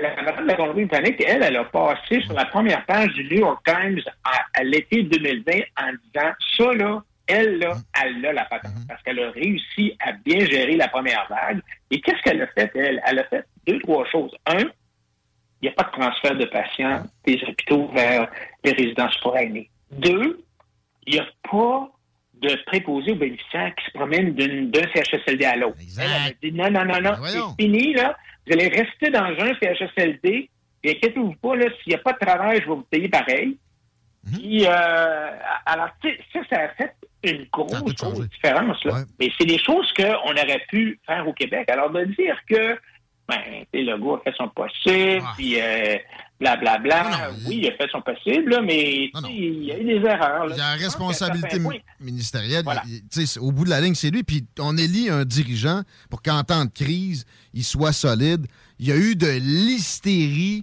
la 0.00 0.22
madame 0.22 0.42
de 0.42 0.48
la 0.48 0.56
Colombie-Britannique, 0.56 1.22
elle, 1.26 1.42
elle 1.44 1.56
a 1.56 1.64
passé 1.64 2.20
sur 2.22 2.32
la 2.34 2.44
première 2.46 2.84
page 2.84 3.12
du 3.14 3.24
New 3.24 3.38
York 3.38 3.62
Times 3.64 4.00
à, 4.24 4.60
à 4.60 4.64
l'été 4.64 5.04
2020 5.04 5.52
en 5.80 5.92
disant 5.92 6.32
ça, 6.58 6.74
là, 6.74 7.02
elle, 7.28 7.58
là, 7.58 7.74
elle 8.04 8.24
a 8.26 8.32
la 8.32 8.44
patente 8.46 8.72
parce 8.88 9.02
qu'elle 9.02 9.20
a 9.20 9.30
réussi 9.30 9.96
à 10.00 10.12
bien 10.12 10.44
gérer 10.46 10.76
la 10.76 10.88
première 10.88 11.26
vague. 11.28 11.60
Et 11.90 12.00
qu'est-ce 12.00 12.20
qu'elle 12.22 12.42
a 12.42 12.46
fait, 12.48 12.70
elle? 12.74 13.00
Elle 13.06 13.18
a 13.20 13.24
fait 13.24 13.44
deux, 13.66 13.78
trois 13.80 14.04
choses. 14.10 14.34
Un, 14.46 14.58
il 15.60 15.64
n'y 15.64 15.68
a 15.68 15.72
pas 15.72 15.84
de 15.84 15.90
transfert 16.00 16.36
de 16.36 16.44
patients 16.46 17.02
des 17.24 17.38
hôpitaux 17.46 17.88
vers 17.94 18.28
les 18.64 18.72
résidences 18.72 19.16
pour 19.18 19.36
aînés. 19.36 19.70
Deux, 19.90 20.44
il 21.06 21.14
n'y 21.14 21.20
a 21.20 21.26
pas 21.50 21.90
de 22.40 22.54
préposés 22.66 23.12
aux 23.12 23.16
bénéficiaires 23.16 23.74
qui 23.74 23.84
se 23.86 23.90
promènent 23.92 24.32
d'une- 24.34 24.70
d'un 24.70 24.84
CHSLD 24.94 25.44
à 25.44 25.56
l'autre. 25.56 25.76
Elle, 25.98 26.04
elle 26.04 26.32
a 26.32 26.34
dit 26.42 26.52
non, 26.52 26.70
non, 26.70 26.84
non, 26.84 27.00
non, 27.00 27.16
c'est 27.56 27.62
fini, 27.64 27.94
là. 27.94 28.16
Vous 28.46 28.52
allez 28.52 28.68
rester 28.68 29.10
dans 29.10 29.24
un 29.24 29.54
CHSLD, 29.60 30.48
et 30.84 30.90
inquiétez-vous 30.90 31.34
pas, 31.42 31.56
là, 31.56 31.66
s'il 31.82 31.88
n'y 31.90 31.94
a 31.96 31.98
pas 31.98 32.12
de 32.12 32.18
travail, 32.24 32.56
je 32.62 32.68
vais 32.68 32.74
vous 32.76 32.82
payer 32.82 33.08
pareil. 33.08 33.58
Puis, 34.32 34.64
euh, 34.66 35.30
alors, 35.66 35.88
ça, 36.32 36.40
ça 36.50 36.60
a 36.62 36.68
fait 36.68 36.94
une 37.24 37.46
grosse, 37.52 37.72
grosse 38.12 38.28
différence, 38.28 38.84
là. 38.84 38.92
Mais 39.20 39.30
c'est 39.38 39.46
des 39.46 39.58
choses 39.58 39.92
qu'on 39.94 40.30
aurait 40.32 40.62
pu 40.68 40.98
faire 41.06 41.26
au 41.26 41.32
Québec. 41.32 41.68
Alors, 41.70 41.90
de 41.90 42.04
dire 42.04 42.36
que, 42.48 42.78
ben, 43.28 43.38
le 43.74 43.96
gars 43.98 44.20
a 44.20 44.30
fait 44.30 44.36
son 44.36 44.48
possible, 44.48 45.22
puis 45.36 45.60
euh, 45.60 45.96
blablabla, 46.40 47.02
oui, 47.48 47.58
il 47.62 47.68
a 47.68 47.72
fait 47.76 47.90
son 47.90 48.00
possible, 48.00 48.50
là, 48.52 48.60
mais 48.62 49.10
il 49.30 49.64
y 49.64 49.72
a 49.72 49.78
eu 49.78 49.84
des 49.84 50.06
erreurs. 50.06 50.46
là. 50.46 50.54
Il 50.54 50.58
y 50.58 50.60
a 50.62 50.70
la 50.76 50.82
responsabilité 50.84 51.58
ministérielle. 52.00 52.64
il- 52.86 53.02
c'est- 53.10 53.38
au 53.40 53.50
bout 53.52 53.64
de 53.64 53.70
la 53.70 53.80
ligne, 53.80 53.94
c'est 53.94 54.10
lui. 54.10 54.22
Puis 54.22 54.46
on 54.60 54.76
élit 54.76 55.10
un 55.10 55.24
dirigeant 55.24 55.82
pour 56.10 56.22
qu'en 56.22 56.42
temps 56.44 56.64
de 56.64 56.70
crise, 56.70 57.26
il 57.52 57.64
soit 57.64 57.92
solide. 57.92 58.46
Il 58.78 58.86
y 58.88 58.92
a 58.92 58.96
eu 58.96 59.16
de 59.16 59.26
l'hystérie 59.26 60.62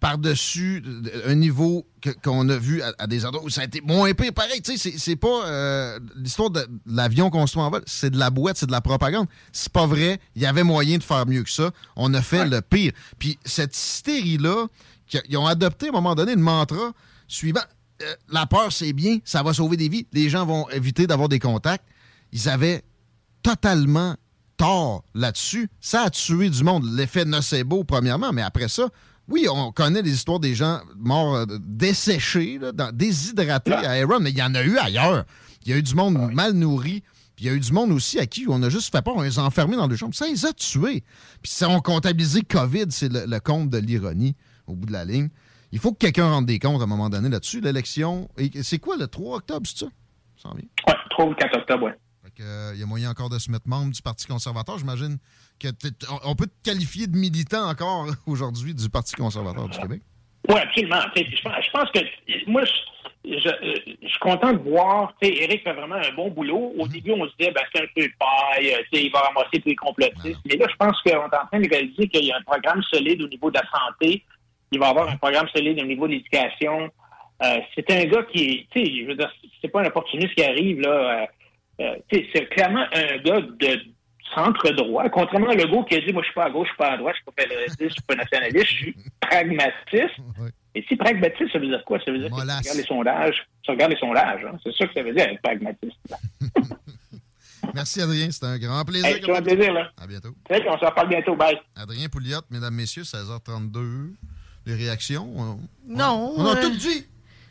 par-dessus 0.00 0.80
de- 0.82 1.10
un 1.26 1.34
niveau 1.34 1.86
qu'on 2.22 2.48
a 2.48 2.56
vu 2.56 2.82
à, 2.82 2.92
à 2.98 3.06
des 3.06 3.24
endroits 3.24 3.44
où 3.44 3.50
ça 3.50 3.62
a 3.62 3.64
été 3.64 3.80
moins 3.80 4.12
pire. 4.14 4.32
Pareil, 4.32 4.60
tu 4.62 4.76
sais, 4.76 4.94
c'est- 4.98 5.16
pas 5.16 5.46
euh, 5.46 5.98
l'histoire 6.16 6.50
de 6.50 6.66
l'avion 6.86 7.30
construit 7.30 7.62
en 7.62 7.70
vol, 7.70 7.82
c'est 7.86 8.10
de 8.10 8.18
la 8.18 8.30
boîte, 8.30 8.56
c'est 8.58 8.66
de 8.66 8.72
la 8.72 8.80
propagande. 8.82 9.26
C'est 9.52 9.72
pas 9.72 9.86
vrai. 9.86 10.20
Il 10.34 10.42
y 10.42 10.46
avait 10.46 10.62
moyen 10.62 10.98
de 10.98 11.02
faire 11.02 11.26
mieux 11.26 11.42
que 11.42 11.50
ça. 11.50 11.70
On 11.96 12.12
a 12.14 12.22
fait 12.22 12.44
le 12.46 12.60
pire. 12.60 12.92
Puis 13.18 13.38
cette 13.44 13.74
hystérie-là, 13.76 14.66
ils 15.28 15.36
ont 15.36 15.46
adopté 15.46 15.86
à 15.86 15.88
un 15.88 15.92
moment 15.92 16.14
donné 16.14 16.34
le 16.34 16.40
mantra 16.42 16.92
suivant 17.28 17.60
euh, 18.02 18.14
la 18.28 18.44
peur, 18.44 18.72
c'est 18.72 18.92
bien, 18.92 19.18
ça 19.24 19.42
va 19.42 19.54
sauver 19.54 19.78
des 19.78 19.88
vies. 19.88 20.06
Les 20.12 20.28
gens 20.28 20.44
vont 20.44 20.68
éviter 20.68 21.06
d'avoir 21.06 21.30
des 21.30 21.38
contacts. 21.38 21.84
Ils 22.30 22.46
avaient 22.48 22.82
totalement 23.42 24.16
tort 24.56 25.02
là-dessus. 25.14 25.68
Ça 25.80 26.02
a 26.02 26.10
tué 26.10 26.50
du 26.50 26.62
monde. 26.64 26.84
L'effet 26.94 27.24
nocebo, 27.24 27.84
premièrement, 27.84 28.32
mais 28.32 28.42
après 28.42 28.68
ça, 28.68 28.88
oui, 29.28 29.46
on 29.50 29.72
connaît 29.72 30.02
les 30.02 30.12
histoires 30.14 30.40
des 30.40 30.54
gens 30.54 30.80
morts 30.96 31.34
euh, 31.36 31.46
desséchés, 31.60 32.58
là, 32.58 32.72
dans- 32.72 32.92
déshydratés 32.94 33.72
à 33.72 33.90
Aaron, 33.92 34.20
mais 34.20 34.30
il 34.30 34.38
y 34.38 34.42
en 34.42 34.54
a 34.54 34.62
eu 34.62 34.76
ailleurs. 34.78 35.24
Il 35.64 35.70
y 35.70 35.74
a 35.74 35.78
eu 35.78 35.82
du 35.82 35.94
monde 35.94 36.32
mal 36.32 36.52
nourri. 36.52 37.02
Puis 37.34 37.44
il 37.44 37.48
y 37.48 37.50
a 37.50 37.54
eu 37.54 37.60
du 37.60 37.70
monde 37.72 37.90
aussi 37.92 38.18
à 38.18 38.24
qui 38.26 38.46
on 38.48 38.62
a 38.62 38.70
juste 38.70 38.90
fait 38.90 39.02
peur, 39.02 39.14
on 39.16 39.20
les 39.22 39.38
a 39.38 39.42
enfermés 39.44 39.76
dans 39.76 39.88
deux 39.88 39.96
chambres. 39.96 40.14
Ça 40.14 40.26
les 40.26 40.46
a 40.46 40.52
tués. 40.54 41.04
Puis 41.42 41.52
si 41.52 41.64
on 41.66 41.80
comptabilisé 41.80 42.40
COVID, 42.42 42.86
c'est 42.90 43.12
le, 43.12 43.26
le 43.26 43.40
compte 43.40 43.68
de 43.68 43.76
l'ironie 43.76 44.34
au 44.66 44.74
bout 44.74 44.86
de 44.86 44.92
la 44.92 45.04
ligne. 45.04 45.28
Il 45.72 45.78
faut 45.78 45.92
que 45.92 45.98
quelqu'un 45.98 46.30
rende 46.30 46.46
des 46.46 46.58
comptes 46.58 46.80
à 46.80 46.84
un 46.84 46.86
moment 46.86 47.10
donné 47.10 47.28
là-dessus. 47.28 47.60
L'élection, 47.60 48.28
c'est 48.62 48.78
quoi 48.78 48.96
le 48.96 49.06
3 49.06 49.36
octobre, 49.36 49.66
c'est 49.66 49.80
ça? 49.84 49.86
Ça. 50.42 50.50
Oui, 50.54 50.66
3 51.10 51.26
ou 51.26 51.34
4 51.34 51.58
octobre, 51.58 51.90
oui. 52.24 52.30
qu'il 52.34 52.80
y 52.80 52.82
a 52.82 52.86
moyen 52.86 53.10
encore 53.10 53.28
de 53.28 53.38
se 53.38 53.50
mettre 53.50 53.68
membre 53.68 53.92
du 53.92 54.00
Parti 54.00 54.26
conservateur. 54.26 54.78
J'imagine 54.78 55.18
que 55.60 55.68
on- 56.24 56.34
peut 56.34 56.46
te 56.46 56.70
qualifier 56.70 57.06
de 57.06 57.16
militant 57.16 57.68
encore 57.68 58.06
aujourd'hui 58.26 58.74
du 58.74 58.88
Parti 58.88 59.14
conservateur 59.16 59.68
du 59.68 59.78
Québec? 59.78 60.00
Oui, 60.48 60.60
absolument. 60.60 61.00
Je 61.16 61.70
pense, 61.72 61.90
que 61.90 61.98
moi, 62.50 62.62
je, 62.64 63.38
je, 63.38 63.48
euh, 63.48 63.74
je 64.02 64.08
suis 64.08 64.18
content 64.20 64.52
de 64.52 64.58
voir. 64.58 65.12
tu 65.20 65.28
sais, 65.28 65.42
Eric 65.42 65.64
fait 65.64 65.72
vraiment 65.72 65.96
un 65.96 66.12
bon 66.14 66.30
boulot. 66.30 66.72
Au 66.78 66.86
début, 66.86 67.12
on 67.12 67.26
se 67.28 67.32
disait, 67.36 67.50
ben, 67.50 67.62
c'est 67.74 67.82
un 67.82 67.86
peu 67.96 68.06
paille, 68.18 68.76
tu 68.92 68.98
sais, 68.98 69.04
il 69.06 69.10
va 69.10 69.20
ramasser 69.20 69.58
tous 69.60 69.68
les 69.68 69.74
complotistes. 69.76 70.38
Mais 70.46 70.56
là, 70.56 70.66
je 70.70 70.76
pense 70.76 71.00
qu'on 71.02 71.10
est 71.10 71.16
en 71.16 71.28
train 71.50 71.60
de 71.60 71.68
réaliser 71.68 72.06
qu'il 72.08 72.24
y 72.26 72.30
a 72.32 72.36
un 72.36 72.42
programme 72.42 72.80
solide 72.92 73.22
au 73.22 73.28
niveau 73.28 73.50
de 73.50 73.58
la 73.58 73.64
santé. 73.68 74.22
Il 74.70 74.78
va 74.78 74.86
y 74.86 74.90
avoir 74.90 75.08
un 75.08 75.16
programme 75.16 75.48
solide 75.48 75.80
au 75.80 75.86
niveau 75.86 76.06
de 76.06 76.12
l'éducation. 76.12 76.90
Euh, 77.42 77.58
c'est 77.74 77.90
un 77.90 78.04
gars 78.04 78.22
qui 78.32 78.44
est, 78.44 78.66
tu 78.70 78.84
sais, 78.86 79.00
je 79.02 79.06
veux 79.08 79.14
dire, 79.16 79.30
c'est 79.60 79.68
pas 79.68 79.82
un 79.82 79.86
opportuniste 79.86 80.34
qui 80.34 80.44
arrive, 80.44 80.80
là. 80.80 80.88
euh, 81.22 81.26
euh, 81.80 81.96
tu 82.08 82.18
sais, 82.20 82.26
c'est 82.34 82.46
clairement 82.46 82.86
un 82.94 83.16
gars 83.18 83.40
de 83.40 83.80
centre 84.34 84.70
droit. 84.72 85.08
Contrairement 85.10 85.50
à 85.50 85.54
Legault 85.54 85.84
qui 85.84 85.94
a 85.96 86.00
dit, 86.00 86.12
moi, 86.12 86.22
je 86.22 86.26
suis 86.26 86.34
pas 86.34 86.46
à 86.46 86.50
gauche, 86.50 86.66
je 86.68 86.72
suis 86.72 86.78
pas 86.78 86.92
à 86.92 86.96
droite, 86.96 87.14
je 87.16 87.22
suis 87.22 87.32
pas 87.32 87.42
fédéraliste, 87.42 87.76
je 87.80 87.88
suis 87.88 88.02
pas 88.02 88.14
nationaliste, 88.16 88.66
je 88.66 88.74
suis 88.76 88.96
pragmatiste. 89.20 90.16
Et 90.74 90.84
si 90.88 90.96
pragmatiste, 90.96 91.52
ça 91.52 91.58
veut 91.58 91.68
dire 91.68 91.82
quoi? 91.86 91.98
Ça 92.04 92.12
veut 92.12 92.18
dire 92.18 92.28
que 92.28 92.34
tu 92.34 92.40
regardes 92.42 92.76
les 92.76 92.84
sondages. 92.84 93.46
Tu 93.62 93.70
regardes 93.70 93.92
les 93.92 93.98
sondages. 93.98 94.44
hein. 94.44 94.58
C'est 94.62 94.74
ça 94.76 94.86
que 94.86 94.92
ça 94.92 95.02
veut 95.02 95.14
dire 95.14 95.24
être 95.26 95.40
pragmatiste. 95.40 95.96
Merci, 97.74 98.00
Adrien. 98.00 98.30
C'était 98.30 98.46
un 98.46 98.58
grand 98.58 98.84
plaisir. 98.84 99.06
Hey, 99.06 99.30
un 99.30 99.42
plaisir, 99.42 99.72
là. 99.72 99.90
À 100.00 100.06
bientôt. 100.06 100.34
On 100.50 100.78
se 100.78 100.84
reparle 100.84 101.08
bientôt. 101.08 101.34
Bye. 101.34 101.58
Adrien 101.74 102.08
Pouliot, 102.08 102.40
mesdames, 102.50 102.74
messieurs, 102.74 103.02
16h32. 103.02 104.12
Les 104.66 104.74
réactions? 104.74 105.30
on- 105.36 105.58
Non. 105.86 106.34
On 106.36 106.46
a 106.46 106.56
euh, 106.58 106.62
tout 106.62 106.76
dit. 106.76 107.06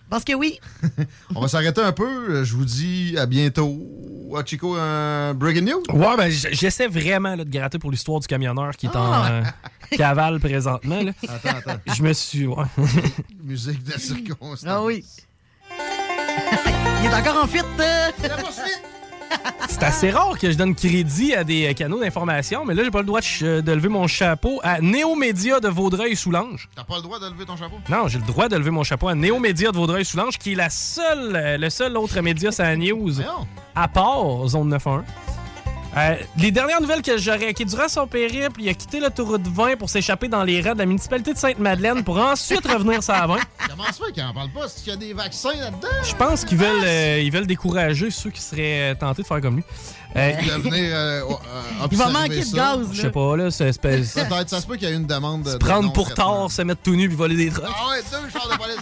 Parce 0.10 0.24
que 0.24 0.34
oui. 0.34 0.60
On 1.36 1.42
va 1.42 1.48
s'arrêter 1.48 1.82
un 1.82 1.92
peu. 1.92 2.44
Je 2.44 2.54
vous 2.56 2.66
dis 2.66 3.16
à 3.18 3.26
bientôt. 3.26 3.78
Ah, 4.38 4.42
Chico, 4.46 4.76
un 4.76 5.34
breaking 5.34 5.64
news? 5.66 5.84
Ouais, 5.94 6.18
ben, 6.18 6.30
j'essaie 6.30 6.88
vraiment 6.88 7.36
là, 7.36 7.46
de 7.46 7.50
gratter 7.50 7.80
pour 7.80 7.90
l'histoire 7.92 8.20
du 8.20 8.28
camionneur 8.28 8.76
qui 8.76 8.88
est 8.88 8.96
en 8.96 9.14
Ah! 9.14 9.32
euh, 9.32 9.44
cavale 9.98 10.40
présentement. 10.40 11.02
là. 11.02 11.12
Attends, 11.28 11.58
attends. 11.58 11.80
Je 11.96 12.04
me 12.04 12.12
suis. 12.14 12.46
ouais. 12.46 12.66
Musique 13.44 13.84
de 13.84 13.94
circonstance. 13.98 14.66
Ah 14.68 14.84
oui. 14.84 15.06
Il 17.02 17.06
est 17.10 17.14
encore 17.14 17.44
en 17.44 17.48
fit. 17.48 17.60
euh. 17.80 18.12
C'est 19.70 19.84
assez 19.84 20.10
rare 20.10 20.38
que 20.40 20.52
je 20.52 20.58
donne 20.58 20.74
crédit 20.76 21.34
à 21.34 21.44
des 21.44 21.68
euh, 21.68 21.74
canaux 21.74 22.00
d'information, 22.00 22.64
mais 22.66 22.74
là, 22.74 22.84
j'ai 22.84 22.92
pas 22.92 23.00
le 23.00 23.06
droit 23.06 23.20
de, 23.22 23.62
de 23.62 23.72
lever 23.72 23.90
mon 23.90 24.08
chapeau 24.08 24.60
à 24.64 24.80
Néo-Média 24.80 25.60
de 25.60 25.68
Vaudreuil-Soulanges. 25.68 26.70
T'as 26.76 26.84
pas 26.84 26.98
le 26.98 27.02
droit 27.02 27.20
de 27.20 27.28
lever 27.28 27.46
ton 27.46 27.58
chapeau? 27.58 27.76
Non, 27.90 28.08
j'ai 28.08 28.20
le 28.20 28.26
droit 28.26 28.48
de 28.48 28.56
lever 28.56 28.72
mon 28.72 28.84
chapeau 28.84 29.08
à 29.08 29.16
Néo-Média 29.16 29.72
de 29.72 29.78
Vaudreuil-Soulanges, 29.78 30.38
qui 30.38 30.54
est 30.54 30.56
la 30.56 30.70
seule, 30.70 31.36
euh, 31.36 31.58
le 31.58 31.70
seul 31.70 31.98
autre 31.98 32.20
média 32.22 32.52
la 32.58 32.76
news, 32.76 33.22
à 33.76 33.88
part 33.88 34.48
Zone 34.48 34.70
91. 34.72 35.04
Euh, 35.98 36.16
les 36.38 36.52
dernières 36.52 36.82
nouvelles 36.82 37.02
que 37.02 37.18
j'aurais, 37.18 37.54
qui 37.54 37.64
durant 37.64 37.88
son 37.88 38.06
périple, 38.06 38.62
il 38.62 38.68
a 38.68 38.74
quitté 38.74 39.00
l'autoroute 39.00 39.48
20 39.48 39.78
pour 39.78 39.90
s'échapper 39.90 40.28
dans 40.28 40.44
les 40.44 40.62
rats 40.62 40.74
de 40.74 40.80
la 40.80 40.86
municipalité 40.86 41.34
de 41.34 41.38
Sainte-Madeleine 41.38 42.04
pour 42.04 42.18
ensuite 42.18 42.68
revenir 42.68 43.02
sur 43.02 43.14
la 43.14 43.28
20. 43.28 43.38
Comment 43.70 43.84
ça 43.86 44.06
fait 44.06 44.12
qu'il 44.12 44.24
en 44.24 44.34
parle 44.34 44.50
pas? 44.50 44.66
Est-ce 44.66 44.84
qu'il 44.84 44.92
y 44.92 44.96
a 44.96 44.98
des 44.98 45.14
vaccins 45.14 45.56
là-dedans? 45.56 45.88
Je 46.04 46.16
pense 46.16 46.44
qu'ils 46.44 46.58
veulent, 46.58 46.84
euh, 46.84 47.22
ils 47.24 47.32
veulent 47.32 47.48
décourager 47.48 48.12
ceux 48.12 48.30
qui 48.30 48.42
seraient 48.42 48.92
euh, 48.92 48.96
tentés 48.96 49.22
de 49.22 49.28
faire 49.28 49.40
comme 49.40 49.56
lui. 49.58 49.64
Euh, 50.16 50.32
euh, 50.32 51.22
euh, 51.22 51.22
Il 51.92 51.98
va 51.98 52.10
manquer 52.10 52.40
de 52.40 52.56
gaz, 52.56 52.88
Je 52.94 53.02
sais 53.02 53.12
pas, 53.12 53.36
là, 53.36 53.52
c'est 53.52 53.68
espèce. 53.68 54.14
Peut-être, 54.14 54.50
ça 54.50 54.62
se 54.62 54.68
peut 54.68 54.78
qu'il 54.78 54.88
y 54.88 54.92
ait 54.92 54.96
une 54.96 55.06
demande 55.06 55.44
de. 55.44 55.50
Se 55.50 55.54
de 55.56 55.60
prendre 55.60 55.92
pour 55.92 56.14
tard, 56.14 56.50
se 56.50 56.62
mettre 56.62 56.82
tout 56.82 56.96
nu 56.96 57.10
puis 57.10 57.18
voler 57.18 57.36
des 57.36 57.50
trucs. 57.50 57.66
Ah 57.68 57.90
ouais, 57.90 58.02
deux 58.02 58.30
chars 58.30 58.48
de 58.50 58.58
police. 58.58 58.78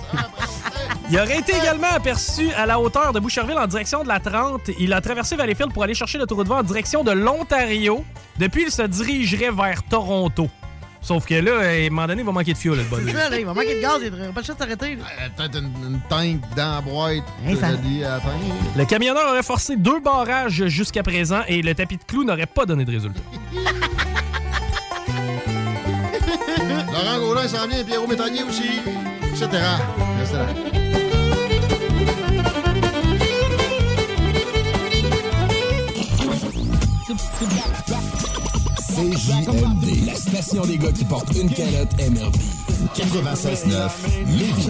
Il 1.13 1.19
aurait 1.19 1.37
été 1.37 1.55
également 1.55 1.91
aperçu 1.93 2.49
à 2.53 2.65
la 2.65 2.79
hauteur 2.79 3.13
de 3.13 3.19
Boucherville 3.19 3.59
en 3.59 3.67
direction 3.67 4.01
de 4.01 4.07
la 4.07 4.19
30. 4.19 4.71
Il 4.79 4.91
a 4.93 4.99
traversé 4.99 5.35
Valleyfield 5.35 5.71
pour 5.71 5.83
aller 5.83 5.93
chercher 5.93 6.17
l'autoroute 6.17 6.47
20 6.47 6.57
en 6.57 6.63
direction 6.63 7.03
de 7.03 7.11
l'Ontario. 7.11 8.03
Depuis, 8.39 8.63
il 8.63 8.71
se 8.71 8.81
dirigerait 8.81 9.51
vers 9.51 9.83
Toronto. 9.83 10.49
Sauf 11.01 11.27
que 11.27 11.35
là, 11.35 11.51
à 11.59 11.85
un 11.85 11.89
moment 11.91 12.07
donné, 12.07 12.23
il 12.23 12.25
va 12.25 12.31
manquer 12.31 12.53
de 12.53 12.57
fuel, 12.57 12.77
le 12.77 12.81
C'est 12.83 12.89
bonhomme. 12.89 13.09
ça, 13.15 13.29
là, 13.29 13.37
il 13.37 13.45
va 13.45 13.53
manquer 13.53 13.75
de 13.75 13.81
gaz. 13.81 13.99
Il 14.03 14.11
n'aura 14.11 14.31
pas 14.31 14.39
le 14.39 14.45
choix 14.47 14.55
de 14.55 14.59
s'arrêter. 14.59 14.97
Euh, 14.97 15.27
Peut-être 15.37 15.59
une, 15.59 15.65
une 15.93 15.99
tank 16.09 16.41
dans 16.57 16.71
la 16.75 16.81
boîte 16.81 17.23
Hey, 17.45 17.53
de 17.53 17.59
ça- 17.59 17.67
reliée 17.67 18.05
à 18.05 18.15
la 18.15 18.19
tank. 18.19 18.31
Le 18.75 18.85
camionneur 18.85 19.29
aurait 19.29 19.43
forcé 19.43 19.75
deux 19.75 19.99
barrages 19.99 20.65
jusqu'à 20.65 21.03
présent 21.03 21.41
et 21.47 21.61
le 21.61 21.75
tapis 21.75 21.97
de 21.97 22.03
clous 22.05 22.23
n'aurait 22.23 22.47
pas 22.47 22.65
donné 22.65 22.85
de 22.85 22.91
résultat. 22.91 23.21
Laurent 26.91 27.19
Gaudin 27.19 27.47
s'en 27.47 27.67
vient, 27.67 27.83
Pierrot 27.83 28.07
Métagier 28.07 28.41
aussi, 28.49 28.79
etc. 29.31 29.47
Restez 30.19 30.37
là. 30.37 30.45
CJMD, 38.93 40.05
la 40.05 40.15
station 40.15 40.65
des 40.65 40.77
gars 40.77 40.91
qui 40.91 41.03
portent 41.05 41.35
une 41.35 41.49
calotte 41.49 41.93
MRB. 41.97 42.35
96.9, 42.95 43.89
Lévis. 44.27 44.69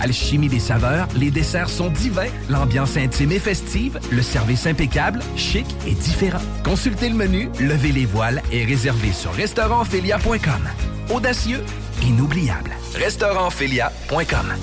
Alchimie 0.00 0.48
des 0.48 0.60
saveurs, 0.60 1.08
les 1.16 1.30
desserts 1.30 1.68
sont 1.68 1.90
divins, 1.90 2.30
l'ambiance 2.48 2.96
intime 2.96 3.32
et 3.32 3.38
festive, 3.38 3.98
le 4.10 4.22
service 4.22 4.66
impeccable, 4.66 5.20
chic 5.36 5.66
et 5.86 5.94
différent. 5.94 6.42
Consultez 6.64 7.08
le 7.08 7.14
menu, 7.14 7.48
levez 7.60 7.92
les 7.92 8.06
voiles 8.06 8.42
et 8.52 8.64
réservez 8.64 9.12
sur 9.12 9.32
restaurantphilia.com. 9.32 11.14
Audacieux, 11.14 11.62
inoubliable. 12.02 12.72
Restaurantphilia.com. 12.94 14.54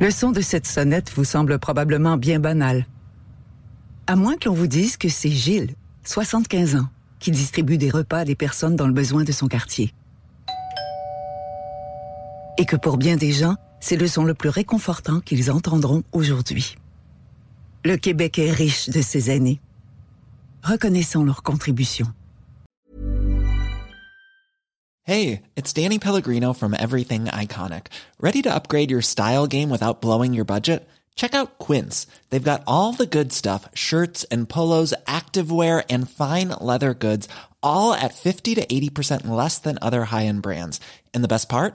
Le 0.00 0.10
son 0.10 0.32
de 0.32 0.40
cette 0.40 0.66
sonnette 0.66 1.12
vous 1.14 1.24
semble 1.24 1.60
probablement 1.60 2.16
bien 2.16 2.40
banal. 2.40 2.86
À 4.08 4.16
moins 4.16 4.36
qu'on 4.36 4.52
vous 4.52 4.66
dise 4.66 4.96
que 4.96 5.08
c'est 5.08 5.30
Gilles, 5.30 5.76
75 6.04 6.74
ans, 6.74 6.88
qui 7.20 7.30
distribue 7.30 7.78
des 7.78 7.90
repas 7.90 8.18
à 8.18 8.24
des 8.24 8.34
personnes 8.34 8.74
dans 8.74 8.88
le 8.88 8.92
besoin 8.92 9.22
de 9.22 9.30
son 9.30 9.46
quartier. 9.46 9.94
Et 12.58 12.66
que 12.66 12.76
pour 12.76 12.96
bien 12.96 13.16
des 13.16 13.32
gens, 13.32 13.56
c'est 13.80 13.96
le 13.96 14.06
son 14.06 14.24
le 14.24 14.34
plus 14.34 14.48
réconfortant 14.48 15.20
qu'ils 15.20 15.50
entendront 15.50 16.02
aujourd'hui. 16.12 16.76
Le 17.84 17.96
Québec 17.96 18.38
est 18.38 18.52
riche 18.52 18.88
de 18.90 19.02
ces 19.02 19.30
aînés. 19.30 19.60
Reconnaissons 20.62 21.24
leur 21.24 21.42
contribution. 21.42 22.06
Hey, 25.04 25.42
it's 25.56 25.72
Danny 25.72 25.98
Pellegrino 25.98 26.52
from 26.52 26.76
Everything 26.78 27.24
Iconic. 27.24 27.88
Ready 28.20 28.40
to 28.42 28.54
upgrade 28.54 28.88
your 28.88 29.02
style 29.02 29.48
game 29.48 29.68
without 29.68 30.00
blowing 30.00 30.32
your 30.32 30.44
budget? 30.44 30.88
Check 31.16 31.34
out 31.34 31.58
Quince. 31.58 32.06
They've 32.30 32.42
got 32.42 32.62
all 32.68 32.92
the 32.92 33.06
good 33.06 33.32
stuff 33.32 33.68
shirts 33.74 34.22
and 34.30 34.48
polos, 34.48 34.94
activewear, 35.06 35.84
and 35.90 36.08
fine 36.08 36.50
leather 36.50 36.94
goods, 36.94 37.28
all 37.64 37.92
at 37.94 38.14
50 38.14 38.54
to 38.54 38.64
80% 38.64 39.26
less 39.26 39.58
than 39.58 39.76
other 39.82 40.04
high 40.04 40.26
end 40.26 40.42
brands. 40.42 40.78
And 41.12 41.24
the 41.24 41.28
best 41.28 41.48
part? 41.48 41.74